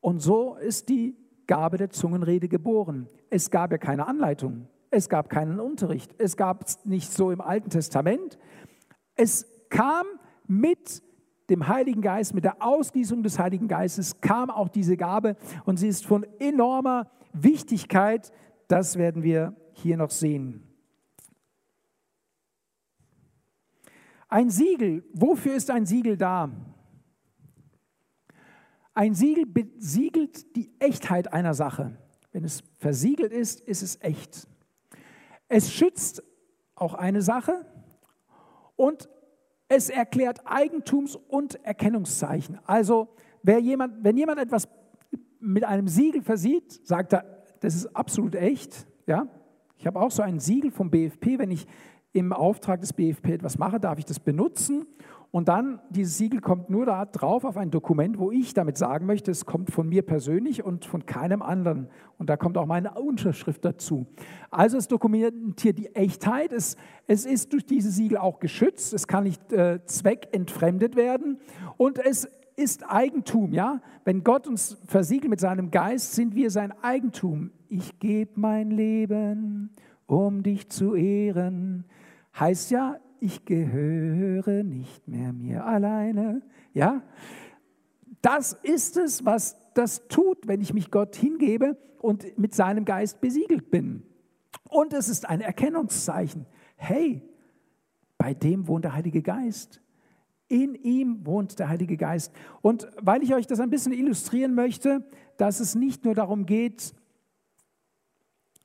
[0.00, 3.08] Und so ist die Gabe der Zungenrede geboren.
[3.30, 7.40] Es gab ja keine Anleitung, es gab keinen Unterricht, es gab es nicht so im
[7.40, 8.38] Alten Testament.
[9.14, 10.06] Es kam
[10.60, 11.02] mit
[11.50, 15.88] dem Heiligen Geist, mit der Ausgießung des Heiligen Geistes kam auch diese Gabe und sie
[15.88, 18.32] ist von enormer Wichtigkeit.
[18.68, 20.62] Das werden wir hier noch sehen.
[24.28, 26.50] Ein Siegel, wofür ist ein Siegel da?
[28.94, 31.98] Ein Siegel besiegelt die Echtheit einer Sache.
[32.30, 34.48] Wenn es versiegelt ist, ist es echt.
[35.48, 36.22] Es schützt
[36.74, 37.66] auch eine Sache
[38.76, 39.08] und
[39.74, 42.58] es erklärt Eigentums- und Erkennungszeichen.
[42.66, 43.08] Also
[43.42, 44.68] wer jemand, wenn jemand etwas
[45.40, 47.24] mit einem Siegel versieht, sagt er,
[47.60, 48.86] das ist absolut echt.
[49.06, 49.26] Ja?
[49.78, 51.38] Ich habe auch so ein Siegel vom BFP.
[51.38, 51.66] Wenn ich
[52.12, 54.86] im Auftrag des BFP etwas mache, darf ich das benutzen.
[55.32, 59.06] Und dann, dieses Siegel kommt nur da drauf auf ein Dokument, wo ich damit sagen
[59.06, 61.88] möchte, es kommt von mir persönlich und von keinem anderen.
[62.18, 64.06] Und da kommt auch meine Unterschrift dazu.
[64.50, 66.52] Also es dokumentiert die Echtheit.
[66.52, 68.92] Es, es ist durch dieses Siegel auch geschützt.
[68.92, 71.38] Es kann nicht äh, zweckentfremdet werden.
[71.78, 73.80] Und es ist Eigentum, ja?
[74.04, 77.52] Wenn Gott uns versiegelt mit seinem Geist, sind wir sein Eigentum.
[77.70, 79.70] Ich gebe mein Leben,
[80.06, 81.86] um dich zu ehren.
[82.38, 86.42] Heißt ja, ich gehöre nicht mehr mir alleine.
[86.74, 87.02] Ja,
[88.20, 93.20] das ist es, was das tut, wenn ich mich Gott hingebe und mit seinem Geist
[93.20, 94.02] besiegelt bin.
[94.68, 96.46] Und es ist ein Erkennungszeichen.
[96.74, 97.22] Hey,
[98.18, 99.80] bei dem wohnt der Heilige Geist.
[100.48, 102.32] In ihm wohnt der Heilige Geist.
[102.60, 105.06] Und weil ich euch das ein bisschen illustrieren möchte,
[105.36, 106.92] dass es nicht nur darum geht,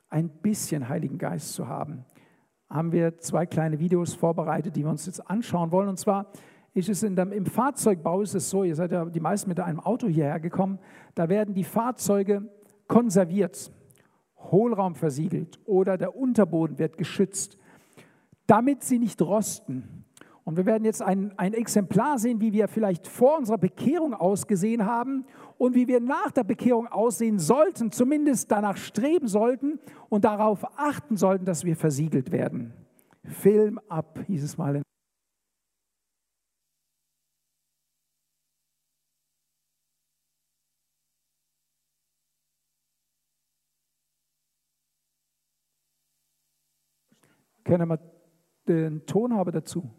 [0.10, 2.06] ein bisschen Heiligen Geist zu haben,
[2.70, 5.90] haben wir zwei kleine Videos vorbereitet, die wir uns jetzt anschauen wollen.
[5.90, 6.32] Und zwar
[6.74, 9.80] ist es dem, im Fahrzeugbau ist es so, ihr seid ja die meisten mit einem
[9.80, 10.80] Auto hierher gekommen,
[11.16, 12.50] da werden die Fahrzeuge
[12.88, 13.72] konserviert,
[14.38, 17.58] Hohlraum versiegelt oder der Unterboden wird geschützt,
[18.46, 20.06] damit sie nicht rosten.
[20.44, 24.86] Und wir werden jetzt ein, ein Exemplar sehen, wie wir vielleicht vor unserer Bekehrung ausgesehen
[24.86, 25.26] haben
[25.58, 31.18] und wie wir nach der Bekehrung aussehen sollten, zumindest danach streben sollten und darauf achten
[31.18, 32.74] sollten, dass wir versiegelt werden.
[33.24, 34.84] Film ab, hieß es mal in
[47.68, 48.00] Können wir
[48.66, 49.92] den Ton haben dazu?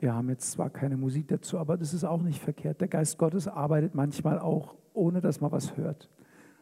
[0.00, 2.80] Wir haben jetzt zwar keine Musik dazu, aber das ist auch nicht verkehrt.
[2.80, 6.08] Der Geist Gottes arbeitet manchmal auch, ohne dass man was hört.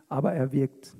[0.08, 0.96] Aber er wirkt.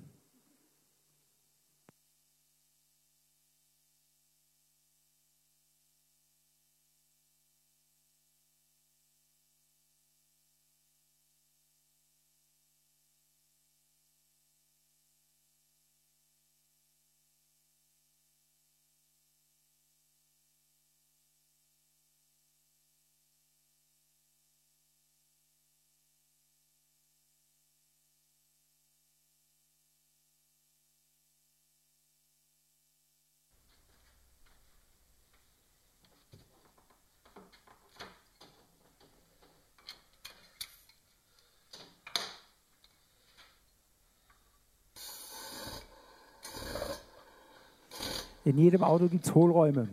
[48.49, 49.91] In jedem Auto gibt es Hohlräume.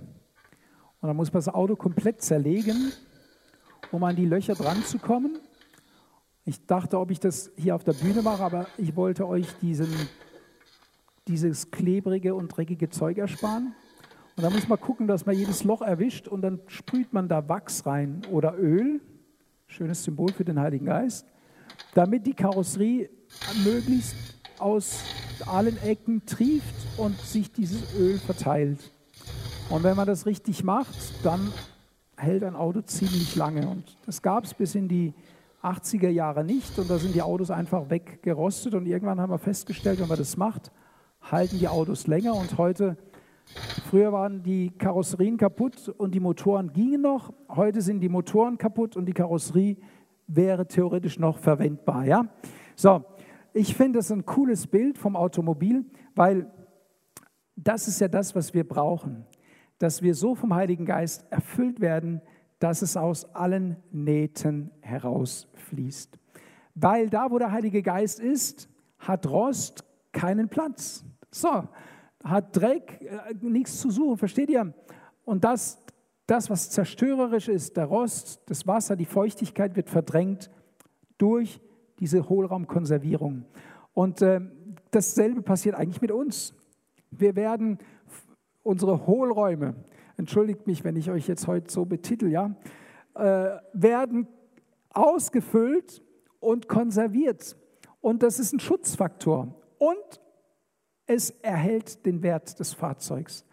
[1.02, 2.94] Und dann muss man das Auto komplett zerlegen,
[3.92, 5.40] um an die Löcher dran zu kommen.
[6.46, 9.90] Ich dachte, ob ich das hier auf der Bühne mache, aber ich wollte euch diesen,
[11.28, 13.76] dieses klebrige und dreckige Zeug ersparen.
[14.38, 17.50] Und da muss man gucken, dass man jedes Loch erwischt und dann sprüht man da
[17.50, 19.02] Wachs rein oder Öl.
[19.68, 21.28] Schönes Symbol für den Heiligen Geist.
[21.94, 23.10] Damit die Karosserie
[23.66, 24.16] möglichst
[24.60, 25.04] aus
[25.48, 28.92] allen Ecken trieft und sich dieses Öl verteilt.
[29.70, 31.52] Und wenn man das richtig macht, dann
[32.18, 33.68] hält ein Auto ziemlich lange.
[33.68, 35.14] Und das gab es bis in die
[35.64, 36.78] 80er Jahre nicht.
[36.78, 38.76] Und da sind die Autos einfach weggerostet.
[38.76, 40.72] Und irgendwann haben wir festgestellt, wenn man das macht,
[41.22, 42.36] halten die Autos länger.
[42.36, 42.98] Und heute
[43.90, 47.34] Früher waren die Karosserien kaputt und die Motoren gingen noch.
[47.50, 49.78] Heute sind die Motoren kaputt und die Karosserie
[50.28, 52.06] wäre theoretisch noch verwendbar.
[52.06, 52.26] Ja?
[52.76, 53.04] So,
[53.56, 56.52] ich finde das ein cooles Bild vom Automobil, weil
[57.56, 59.26] das ist ja das, was wir brauchen.
[59.78, 62.22] Dass wir so vom Heiligen Geist erfüllt werden,
[62.60, 66.20] dass es aus allen Nähten herausfließt.
[66.76, 68.68] Weil da, wo der Heilige Geist ist,
[69.00, 71.06] hat Rost keinen Platz.
[71.32, 71.64] So,
[72.26, 74.74] hat Dreck äh, nichts zu suchen, versteht ihr?
[75.24, 75.82] Und das,
[76.28, 80.52] das, was zerstörerisch ist, der Rost, das Wasser, die Feuchtigkeit wird verdrängt
[81.18, 81.62] durch
[82.00, 83.46] diese Hohlraumkonservierung.
[83.94, 84.42] Und äh,
[84.92, 86.54] dasselbe passiert eigentlich mit uns.
[87.12, 87.80] Wir werden
[88.64, 89.76] unsere Hohlräume,
[90.18, 92.56] entschuldigt mich, wenn ich euch jetzt heute so betitel, ja,
[93.16, 94.28] äh, werden
[94.90, 96.02] ausgefüllt
[96.40, 97.56] und konserviert.
[98.02, 99.56] Und das ist ein Schutzfaktor.
[99.78, 100.22] Und
[101.08, 103.46] es erhält den Wert des Fahrzeugs.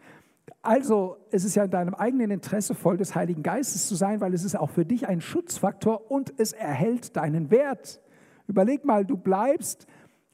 [0.62, 4.32] Also es ist ja in deinem eigenen Interesse, voll des Heiligen Geistes zu sein, weil
[4.32, 8.00] es ist auch für dich ein Schutzfaktor und es erhält deinen Wert.
[8.46, 9.86] Überleg mal, du bleibst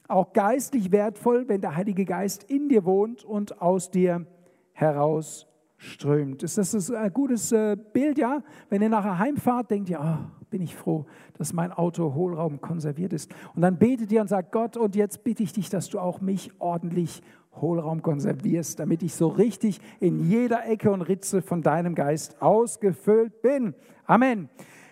[0.07, 4.25] auch geistlich wertvoll, wenn der Heilige Geist in dir wohnt und aus dir
[4.73, 6.41] herausströmt.
[6.43, 8.41] Ist das ein gutes äh, Bild, ja?
[8.69, 11.05] Wenn ihr nachher heimfahrt, denkt ihr, oh, bin ich froh,
[11.37, 13.31] dass mein Auto Hohlraum konserviert ist.
[13.55, 16.21] Und dann betet ihr und sagt, Gott, und jetzt bitte ich dich, dass du auch
[16.21, 17.21] mich ordentlich
[17.61, 23.41] Hohlraum konservierst, damit ich so richtig in jeder Ecke und Ritze von deinem Geist ausgefüllt
[23.41, 23.75] bin.
[24.05, 24.49] Amen.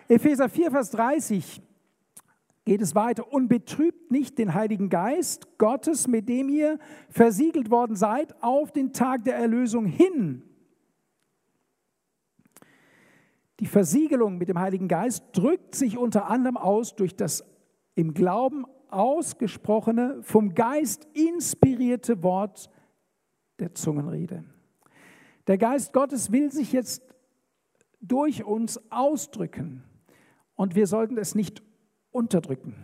[0.08, 1.62] Epheser 4, Vers 30
[2.68, 3.32] geht es weiter.
[3.32, 6.78] Und betrübt nicht den Heiligen Geist Gottes, mit dem ihr
[7.08, 10.42] versiegelt worden seid, auf den Tag der Erlösung hin.
[13.60, 17.42] Die Versiegelung mit dem Heiligen Geist drückt sich unter anderem aus durch das
[17.94, 22.70] im Glauben ausgesprochene, vom Geist inspirierte Wort
[23.58, 24.44] der Zungenrede.
[25.46, 27.02] Der Geist Gottes will sich jetzt
[28.00, 29.82] durch uns ausdrücken
[30.54, 31.62] und wir sollten es nicht
[32.18, 32.74] unterdrücken.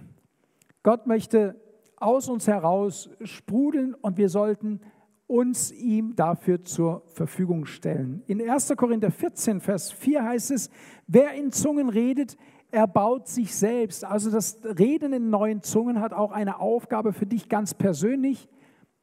[0.85, 1.61] Gott möchte
[1.97, 4.81] aus uns heraus sprudeln und wir sollten
[5.27, 8.23] uns ihm dafür zur Verfügung stellen.
[8.27, 8.75] In 1.
[8.77, 10.70] Korinther 14, Vers 4 heißt es,
[11.09, 12.37] wer in Zungen redet,
[12.70, 14.05] erbaut sich selbst.
[14.05, 18.49] Also das Reden in neuen Zungen hat auch eine Aufgabe für dich ganz persönlich,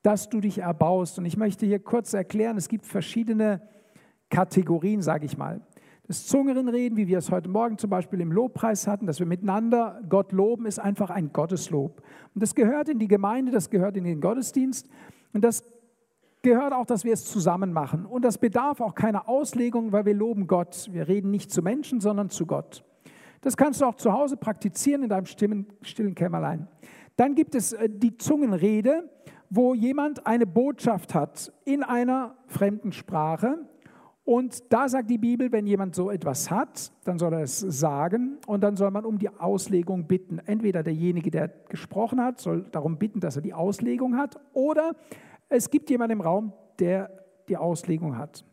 [0.02, 1.20] dass du dich erbaust.
[1.20, 3.62] Und ich möchte hier kurz erklären, es gibt verschiedene
[4.30, 5.62] Kategorien, sage ich mal.
[6.08, 10.02] Das Zungenreden, wie wir es heute Morgen zum Beispiel im Lobpreis hatten, dass wir miteinander
[10.10, 12.02] Gott loben, ist einfach ein Gotteslob.
[12.34, 14.90] Und das gehört in die Gemeinde, das gehört in den Gottesdienst.
[15.32, 15.64] Und das
[16.42, 18.06] gehört auch, dass wir es zusammen machen.
[18.06, 20.90] Und das bedarf auch keiner Auslegung, weil wir loben Gott.
[20.92, 22.84] Wir reden nicht zu Menschen, sondern zu Gott.
[23.42, 26.68] Das kannst du auch zu Hause praktizieren in deinem stillen, Kämmerlein.
[27.16, 29.10] Dann gibt es äh, die Zungenrede,
[29.50, 33.60] wo jemand eine Botschaft hat in einer fremden Sprache.
[34.24, 38.38] Und da sagt die Bibel, wenn jemand so etwas hat, dann soll er es sagen
[38.46, 40.38] und dann soll man um die Auslegung bitten.
[40.40, 44.96] Entweder derjenige, der gesprochen hat, soll darum bitten, dass er die Auslegung hat, oder
[45.50, 47.10] es gibt jemanden im Raum, der
[47.50, 48.46] die Auslegung hat.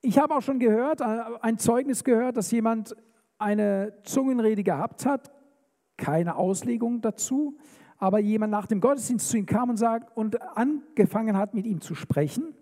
[0.00, 1.04] Ich habe auch schon gehört, äh,
[1.40, 2.94] ein Zeugnis gehört, dass jemand
[3.38, 5.32] eine Zungenrede gehabt hat,
[5.96, 7.56] keine Auslegung dazu,
[7.96, 11.80] aber jemand nach dem Gottesdienst zu ihm kam und sagt und angefangen hat, mit ihm
[11.80, 12.54] zu sprechen.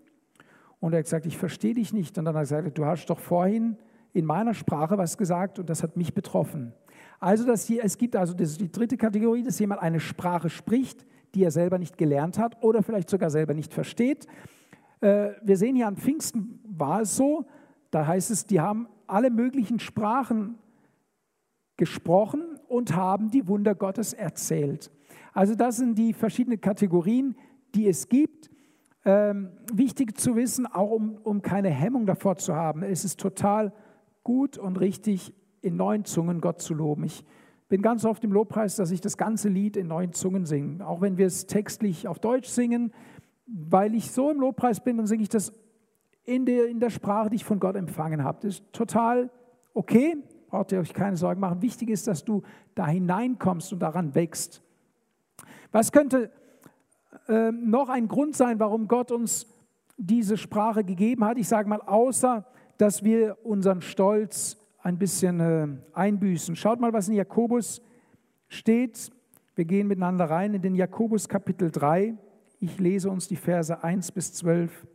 [0.79, 2.17] Und er hat gesagt, ich verstehe dich nicht.
[2.17, 3.77] Und dann hat er gesagt, du hast doch vorhin
[4.13, 6.73] in meiner Sprache was gesagt und das hat mich betroffen.
[7.19, 11.05] Also das hier, es gibt also das die dritte Kategorie, dass jemand eine Sprache spricht,
[11.35, 14.27] die er selber nicht gelernt hat oder vielleicht sogar selber nicht versteht.
[15.01, 17.45] Äh, wir sehen hier an Pfingsten war es so,
[17.91, 20.57] da heißt es, die haben alle möglichen Sprachen
[21.77, 24.91] gesprochen und haben die Wunder Gottes erzählt.
[25.33, 27.35] Also das sind die verschiedenen Kategorien,
[27.75, 28.49] die es gibt.
[29.09, 32.83] Ähm, wichtig zu wissen, auch um, um keine Hemmung davor zu haben.
[32.83, 33.71] Es ist total
[34.25, 37.05] gut und richtig, in neuen Zungen Gott zu loben.
[37.05, 37.23] Ich
[37.69, 40.85] bin ganz oft im Lobpreis, dass ich das ganze Lied in neuen Zungen singe.
[40.85, 42.91] Auch wenn wir es textlich auf Deutsch singen,
[43.45, 45.53] weil ich so im Lobpreis bin, dann singe ich das
[46.25, 48.39] in der, in der Sprache, die ich von Gott empfangen habe.
[48.41, 49.29] Das ist total
[49.73, 50.17] okay,
[50.49, 51.61] braucht ihr euch keine Sorgen machen.
[51.61, 52.41] Wichtig ist, dass du
[52.75, 54.61] da hineinkommst und daran wächst.
[55.71, 56.29] Was könnte
[57.27, 59.47] äh, noch ein Grund sein, warum Gott uns
[59.97, 61.37] diese Sprache gegeben hat?
[61.37, 62.45] Ich sage mal, außer
[62.77, 66.55] dass wir unseren Stolz ein bisschen äh, einbüßen.
[66.55, 67.81] Schaut mal, was in Jakobus
[68.47, 69.11] steht.
[69.55, 72.15] Wir gehen miteinander rein in den Jakobus Kapitel 3.
[72.59, 74.87] Ich lese uns die Verse 1 bis 12.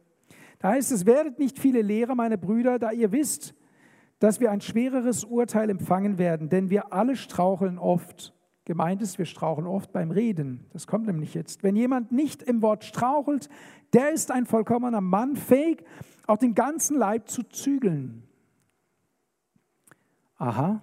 [0.60, 3.54] Da heißt es, werdet nicht viele Lehrer, meine Brüder, da ihr wisst,
[4.20, 8.32] dass wir ein schwereres Urteil empfangen werden, denn wir alle straucheln oft.
[8.64, 10.66] Gemeint ist, wir straucheln oft beim Reden.
[10.72, 11.62] Das kommt nämlich jetzt.
[11.62, 13.48] Wenn jemand nicht im Wort strauchelt,
[13.92, 15.84] der ist ein vollkommener Mann, fähig,
[16.28, 18.22] auch den ganzen Leib zu zügeln.
[20.36, 20.80] Aha,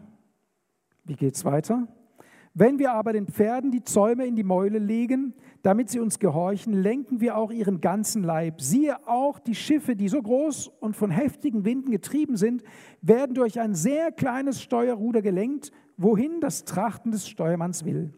[1.05, 1.88] wie geht's weiter?
[2.53, 6.73] Wenn wir aber den Pferden die Zäume in die Mäule legen, damit sie uns gehorchen,
[6.73, 8.61] lenken wir auch ihren ganzen Leib.
[8.61, 12.63] Siehe auch, die Schiffe, die so groß und von heftigen Winden getrieben sind,
[13.01, 18.13] werden durch ein sehr kleines Steuerruder gelenkt, wohin das Trachten des Steuermanns will.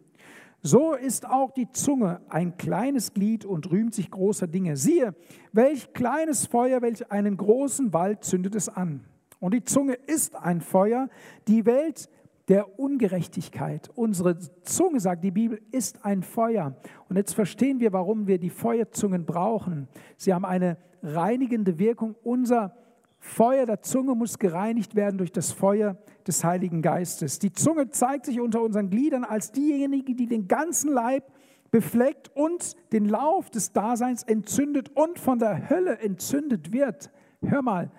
[0.64, 4.78] So ist auch die Zunge ein kleines Glied und rühmt sich großer Dinge.
[4.78, 5.16] Siehe,
[5.52, 9.04] welch kleines Feuer, welch einen großen Wald zündet es an.
[9.40, 11.10] Und die Zunge ist ein Feuer,
[11.48, 12.10] die Welt
[12.48, 13.90] der Ungerechtigkeit.
[13.96, 16.76] Unsere Zunge, sagt die Bibel, ist ein Feuer.
[17.10, 19.88] Und jetzt verstehen wir, warum wir die Feuerzungen brauchen.
[20.18, 22.16] Sie haben eine reinigende Wirkung.
[22.22, 22.76] Unser
[23.24, 25.96] Feuer der Zunge muss gereinigt werden durch das Feuer
[26.26, 27.38] des Heiligen Geistes.
[27.38, 31.32] Die Zunge zeigt sich unter unseren Gliedern als diejenige, die den ganzen Leib
[31.70, 37.12] befleckt und den Lauf des Daseins entzündet und von der Hölle entzündet wird.
[37.44, 37.92] Hör mal,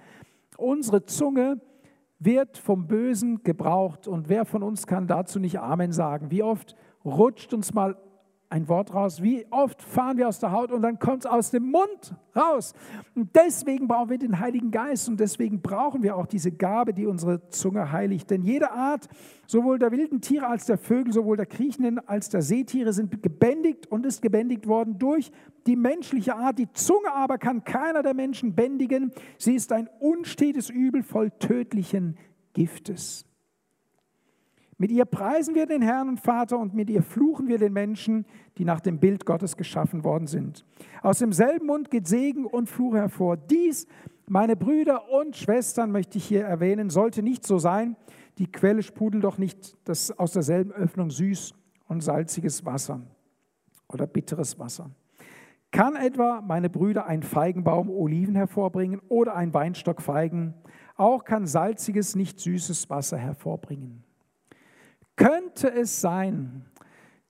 [0.57, 1.61] unsere Zunge
[2.19, 4.09] wird vom Bösen gebraucht.
[4.09, 6.33] Und wer von uns kann dazu nicht Amen sagen?
[6.33, 7.97] Wie oft rutscht uns mal
[8.53, 9.23] ein Wort raus.
[9.23, 12.75] Wie oft fahren wir aus der Haut und dann kommt es aus dem Mund raus.
[13.15, 17.07] Und deswegen brauchen wir den Heiligen Geist und deswegen brauchen wir auch diese Gabe, die
[17.07, 18.31] unsere Zunge heiligt.
[18.31, 19.09] Denn jede Art,
[19.47, 23.87] sowohl der wilden Tiere als der Vögel, sowohl der Kriechenden als der Seetiere sind gebändigt
[23.87, 25.33] und ist gebändigt worden durch
[25.67, 26.59] die menschliche Art.
[26.59, 29.13] Die Zunge aber kann keiner der Menschen bändigen.
[29.39, 32.19] Sie ist ein unstetes Übel voll tödlichen
[32.53, 33.25] Giftes.
[34.83, 38.27] Mit ihr preisen wir den Herrn und Vater und mit ihr fluchen wir den Menschen,
[38.59, 40.65] die nach dem Bild Gottes geschaffen worden sind.
[41.03, 43.37] Aus demselben Mund geht Segen und Fluch hervor.
[43.37, 43.87] Dies,
[44.27, 47.95] meine Brüder und Schwestern, möchte ich hier erwähnen, sollte nicht so sein.
[48.39, 51.55] Die Quelle sprudelt doch nicht das aus derselben Öffnung süß
[51.87, 53.03] und salziges Wasser
[53.87, 54.91] oder bitteres Wasser.
[55.71, 60.55] Kann etwa, meine Brüder, ein Feigenbaum Oliven hervorbringen oder ein Weinstock Feigen?
[60.97, 64.03] Auch kann salziges, nicht süßes Wasser hervorbringen.
[65.17, 66.65] Könnte es sein,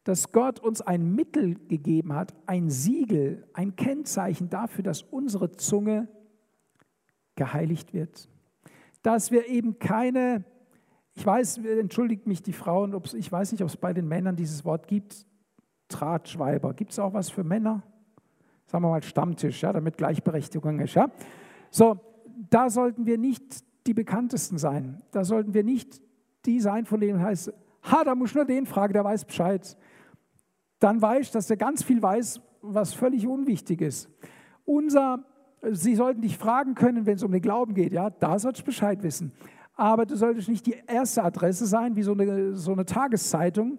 [0.04, 6.08] dass Gott uns ein Mittel gegeben hat, ein Siegel, ein Kennzeichen dafür, dass unsere Zunge
[7.36, 8.28] geheiligt wird?
[9.02, 10.44] Dass wir eben keine,
[11.14, 14.64] ich weiß, entschuldigt mich die Frauen, ich weiß nicht, ob es bei den Männern dieses
[14.64, 15.26] Wort gibt,
[15.88, 16.74] Drahtschweiber.
[16.74, 17.82] Gibt es auch was für Männer?
[18.66, 20.94] Sagen wir mal Stammtisch, ja, damit Gleichberechtigung ist.
[20.94, 21.10] Ja?
[21.70, 22.00] So,
[22.50, 25.02] da sollten wir nicht die bekanntesten sein.
[25.10, 26.00] Da sollten wir nicht
[26.46, 27.52] die sein, von denen heißt,
[27.82, 29.76] Ha, da muss ich nur den fragen, der weiß Bescheid.
[30.78, 34.08] Dann weiß ich, dass er ganz viel weiß, was völlig unwichtig ist.
[34.64, 35.24] Unser,
[35.70, 38.66] Sie sollten dich fragen können, wenn es um den Glauben geht, ja, da solltest du
[38.66, 39.32] Bescheid wissen.
[39.74, 43.78] Aber du solltest nicht die erste Adresse sein, wie so eine, so eine Tageszeitung.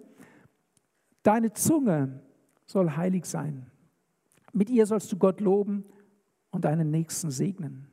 [1.22, 2.20] Deine Zunge
[2.66, 3.66] soll heilig sein.
[4.52, 5.84] Mit ihr sollst du Gott loben
[6.50, 7.88] und deinen Nächsten segnen.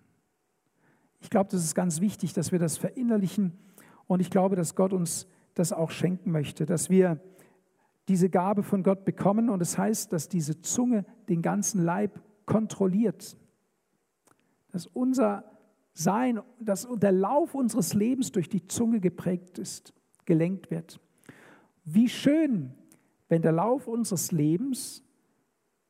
[1.19, 3.57] Ich glaube, das ist ganz wichtig, dass wir das verinnerlichen.
[4.07, 7.19] Und ich glaube, dass Gott uns das auch schenken möchte, dass wir
[8.07, 12.21] diese Gabe von Gott bekommen und es das heißt, dass diese Zunge den ganzen Leib
[12.45, 13.37] kontrolliert,
[14.71, 15.45] dass unser
[15.93, 19.93] Sein, dass der Lauf unseres Lebens durch die Zunge geprägt ist,
[20.25, 20.99] gelenkt wird.
[21.83, 22.73] Wie schön,
[23.27, 25.03] wenn der Lauf unseres Lebens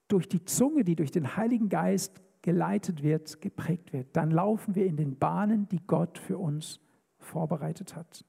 [0.07, 4.15] durch die Zunge, die durch den Heiligen Geist geleitet wird, geprägt wird.
[4.15, 6.79] Dann laufen wir in den Bahnen, die Gott für uns
[7.17, 8.25] vorbereitet hat.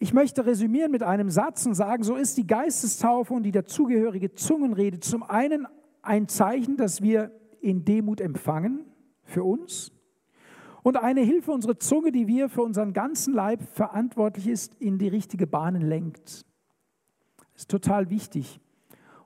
[0.00, 4.32] Ich möchte resümieren mit einem Satz und sagen, so ist die Geistestaufe und die dazugehörige
[4.32, 5.66] Zungenrede zum einen
[6.02, 8.84] ein Zeichen, dass wir in Demut empfangen
[9.24, 9.90] für uns
[10.82, 15.08] und eine Hilfe, unsere Zunge, die wir für unseren ganzen Leib verantwortlich ist, in die
[15.08, 16.46] richtige Bahnen lenkt.
[17.52, 18.60] Das ist total wichtig.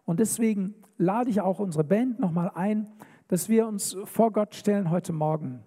[0.05, 2.91] Und deswegen lade ich auch unsere Band nochmal ein,
[3.29, 5.63] dass wir uns vor Gott stellen heute Morgen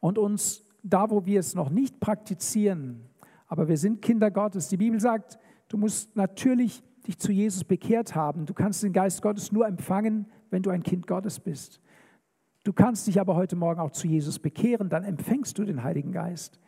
[0.00, 3.07] und uns da, wo wir es noch nicht praktizieren,
[3.48, 4.68] aber wir sind Kinder Gottes.
[4.68, 5.38] Die Bibel sagt,
[5.68, 8.46] du musst natürlich dich zu Jesus bekehrt haben.
[8.46, 11.80] Du kannst den Geist Gottes nur empfangen, wenn du ein Kind Gottes bist.
[12.64, 16.12] Du kannst dich aber heute Morgen auch zu Jesus bekehren, dann empfängst du den Heiligen
[16.12, 16.60] Geist.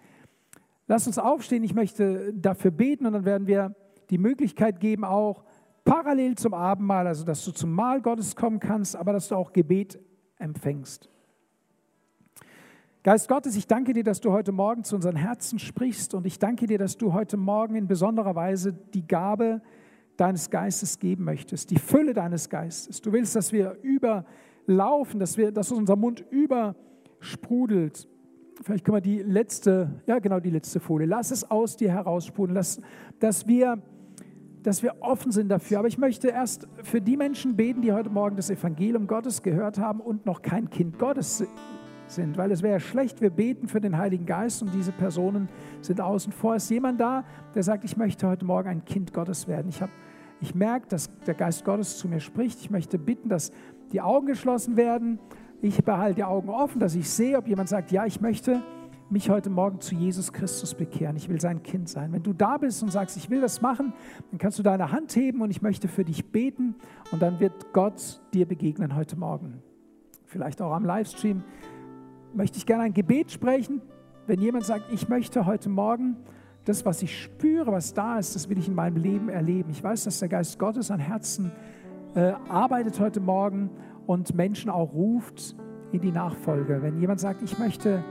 [0.86, 3.76] Lass uns aufstehen, ich möchte dafür beten und dann werden wir
[4.08, 5.44] die Möglichkeit geben, auch
[5.84, 9.52] parallel zum Abendmahl, also dass du zum Mahl Gottes kommen kannst, aber dass du auch
[9.52, 10.00] Gebet
[10.36, 11.10] empfängst.
[13.02, 16.38] Geist Gottes, ich danke dir, dass du heute Morgen zu unseren Herzen sprichst und ich
[16.38, 19.62] danke dir, dass du heute Morgen in besonderer Weise die Gabe
[20.18, 23.00] deines Geistes geben möchtest, die Fülle deines Geistes.
[23.00, 28.06] Du willst, dass wir überlaufen, dass, wir, dass unser Mund übersprudelt.
[28.60, 32.54] Vielleicht können wir die letzte, ja genau die letzte Folie, lass es aus dir heraussprudeln,
[32.54, 32.82] lass,
[33.18, 33.82] dass wir
[34.62, 35.78] dass wir offen sind dafür.
[35.78, 39.78] Aber ich möchte erst für die Menschen beten, die heute Morgen das Evangelium Gottes gehört
[39.78, 41.48] haben und noch kein Kind Gottes sind,
[42.18, 45.48] weil es wäre schlecht, wir beten für den Heiligen Geist und diese Personen
[45.80, 46.56] sind außen vor.
[46.56, 49.68] Ist jemand da, der sagt, ich möchte heute Morgen ein Kind Gottes werden?
[49.68, 49.90] Ich, hab,
[50.40, 52.60] ich merke, dass der Geist Gottes zu mir spricht.
[52.60, 53.52] Ich möchte bitten, dass
[53.92, 55.18] die Augen geschlossen werden.
[55.62, 58.62] Ich behalte die Augen offen, dass ich sehe, ob jemand sagt, ja, ich möchte
[59.10, 61.16] mich heute Morgen zu Jesus Christus bekehren.
[61.16, 62.12] Ich will sein Kind sein.
[62.12, 63.92] Wenn du da bist und sagst, ich will das machen,
[64.30, 66.76] dann kannst du deine Hand heben und ich möchte für dich beten
[67.10, 69.62] und dann wird Gott dir begegnen heute Morgen.
[70.26, 71.42] Vielleicht auch am Livestream
[72.34, 73.80] möchte ich gerne ein Gebet sprechen.
[74.26, 76.16] Wenn jemand sagt, ich möchte heute Morgen
[76.64, 79.70] das, was ich spüre, was da ist, das will ich in meinem Leben erleben.
[79.70, 81.50] Ich weiß, dass der Geist Gottes an Herzen
[82.14, 83.70] äh, arbeitet heute Morgen
[84.06, 85.56] und Menschen auch ruft
[85.92, 86.82] in die Nachfolge.
[86.82, 88.04] Wenn jemand sagt, ich möchte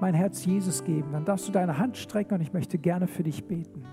[0.00, 3.22] mein Herz Jesus geben, dann darfst du deine Hand strecken und ich möchte gerne für
[3.22, 3.84] dich beten.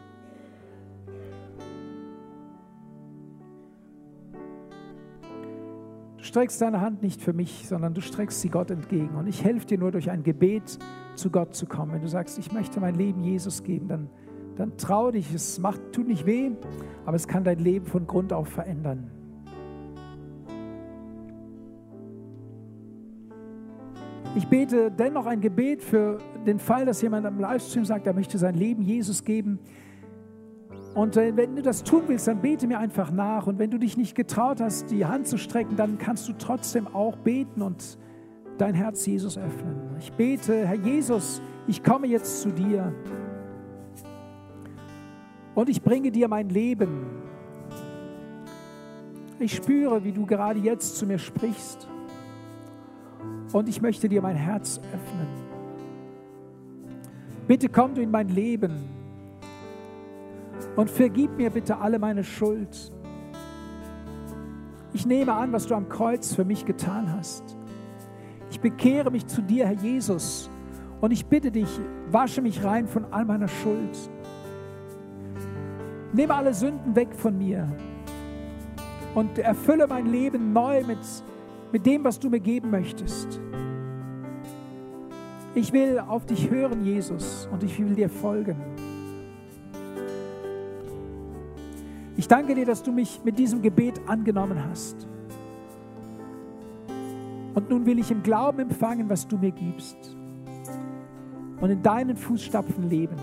[6.35, 9.15] Streckst deine Hand nicht für mich, sondern du streckst sie Gott entgegen.
[9.15, 10.77] Und ich helfe dir nur durch ein Gebet
[11.15, 11.93] zu Gott zu kommen.
[11.93, 14.09] Wenn du sagst, ich möchte mein Leben Jesus geben, dann,
[14.57, 15.33] dann trau dich.
[15.33, 16.51] Es macht, tut nicht weh,
[17.05, 19.09] aber es kann dein Leben von Grund auf verändern.
[24.35, 28.37] Ich bete dennoch ein Gebet für den Fall, dass jemand am Livestream sagt, er möchte
[28.37, 29.57] sein Leben Jesus geben.
[30.95, 33.47] Und äh, wenn du das tun willst, dann bete mir einfach nach.
[33.47, 36.87] Und wenn du dich nicht getraut hast, die Hand zu strecken, dann kannst du trotzdem
[36.87, 37.97] auch beten und
[38.57, 39.75] dein Herz Jesus öffnen.
[39.99, 42.93] Ich bete, Herr Jesus, ich komme jetzt zu dir.
[45.53, 47.05] Und ich bringe dir mein Leben.
[49.37, 51.89] Ich spüre, wie du gerade jetzt zu mir sprichst.
[53.51, 55.27] Und ich möchte dir mein Herz öffnen.
[57.47, 58.94] Bitte komm du in mein Leben
[60.75, 62.91] und vergib mir bitte alle meine Schuld.
[64.93, 67.57] Ich nehme an, was du am Kreuz für mich getan hast.
[68.49, 70.49] Ich bekehre mich zu dir, Herr Jesus,
[71.01, 71.79] und ich bitte dich,
[72.09, 73.97] wasche mich rein von all meiner Schuld.
[76.13, 77.67] Nehme alle Sünden weg von mir
[79.13, 80.99] und erfülle mein Leben neu mit
[81.75, 83.41] mit dem, was du mir geben möchtest.
[85.55, 88.55] Ich will auf dich hören, Jesus, und ich will dir folgen.
[92.17, 95.07] Ich danke dir, dass du mich mit diesem Gebet angenommen hast.
[97.53, 99.97] Und nun will ich im Glauben empfangen, was du mir gibst.
[101.59, 103.15] Und in deinen Fußstapfen leben.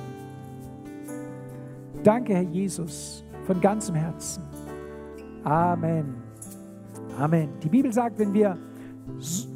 [2.02, 4.42] Danke, Herr Jesus, von ganzem Herzen.
[5.44, 6.14] Amen.
[7.18, 7.50] Amen.
[7.62, 8.58] Die Bibel sagt, wenn wir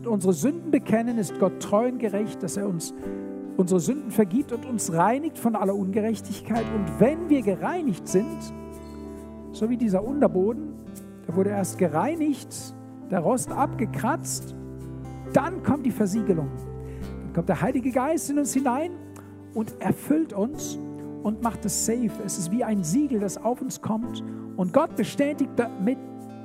[0.04, 2.94] unsere Sünden bekennen, ist Gott treu und gerecht, dass er uns
[3.56, 6.64] unsere Sünden vergibt und uns reinigt von aller Ungerechtigkeit.
[6.74, 8.38] Und wenn wir gereinigt sind,
[9.56, 10.74] so wie dieser Unterboden,
[11.26, 12.74] da wurde erst gereinigt,
[13.10, 14.54] der Rost abgekratzt,
[15.32, 16.50] dann kommt die Versiegelung.
[17.24, 18.92] Dann kommt der Heilige Geist in uns hinein
[19.54, 20.78] und erfüllt uns
[21.22, 22.10] und macht es safe.
[22.24, 24.22] Es ist wie ein Siegel, das auf uns kommt.
[24.56, 25.98] Und Gott bestätigt damit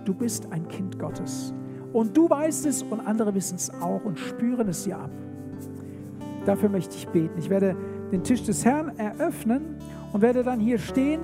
[0.05, 1.53] du bist ein Kind Gottes.
[1.93, 5.11] Und du weißt es und andere wissen es auch und spüren es dir ab.
[6.45, 7.37] Dafür möchte ich beten.
[7.37, 7.75] Ich werde
[8.11, 9.75] den Tisch des Herrn eröffnen
[10.13, 11.21] und werde dann hier stehen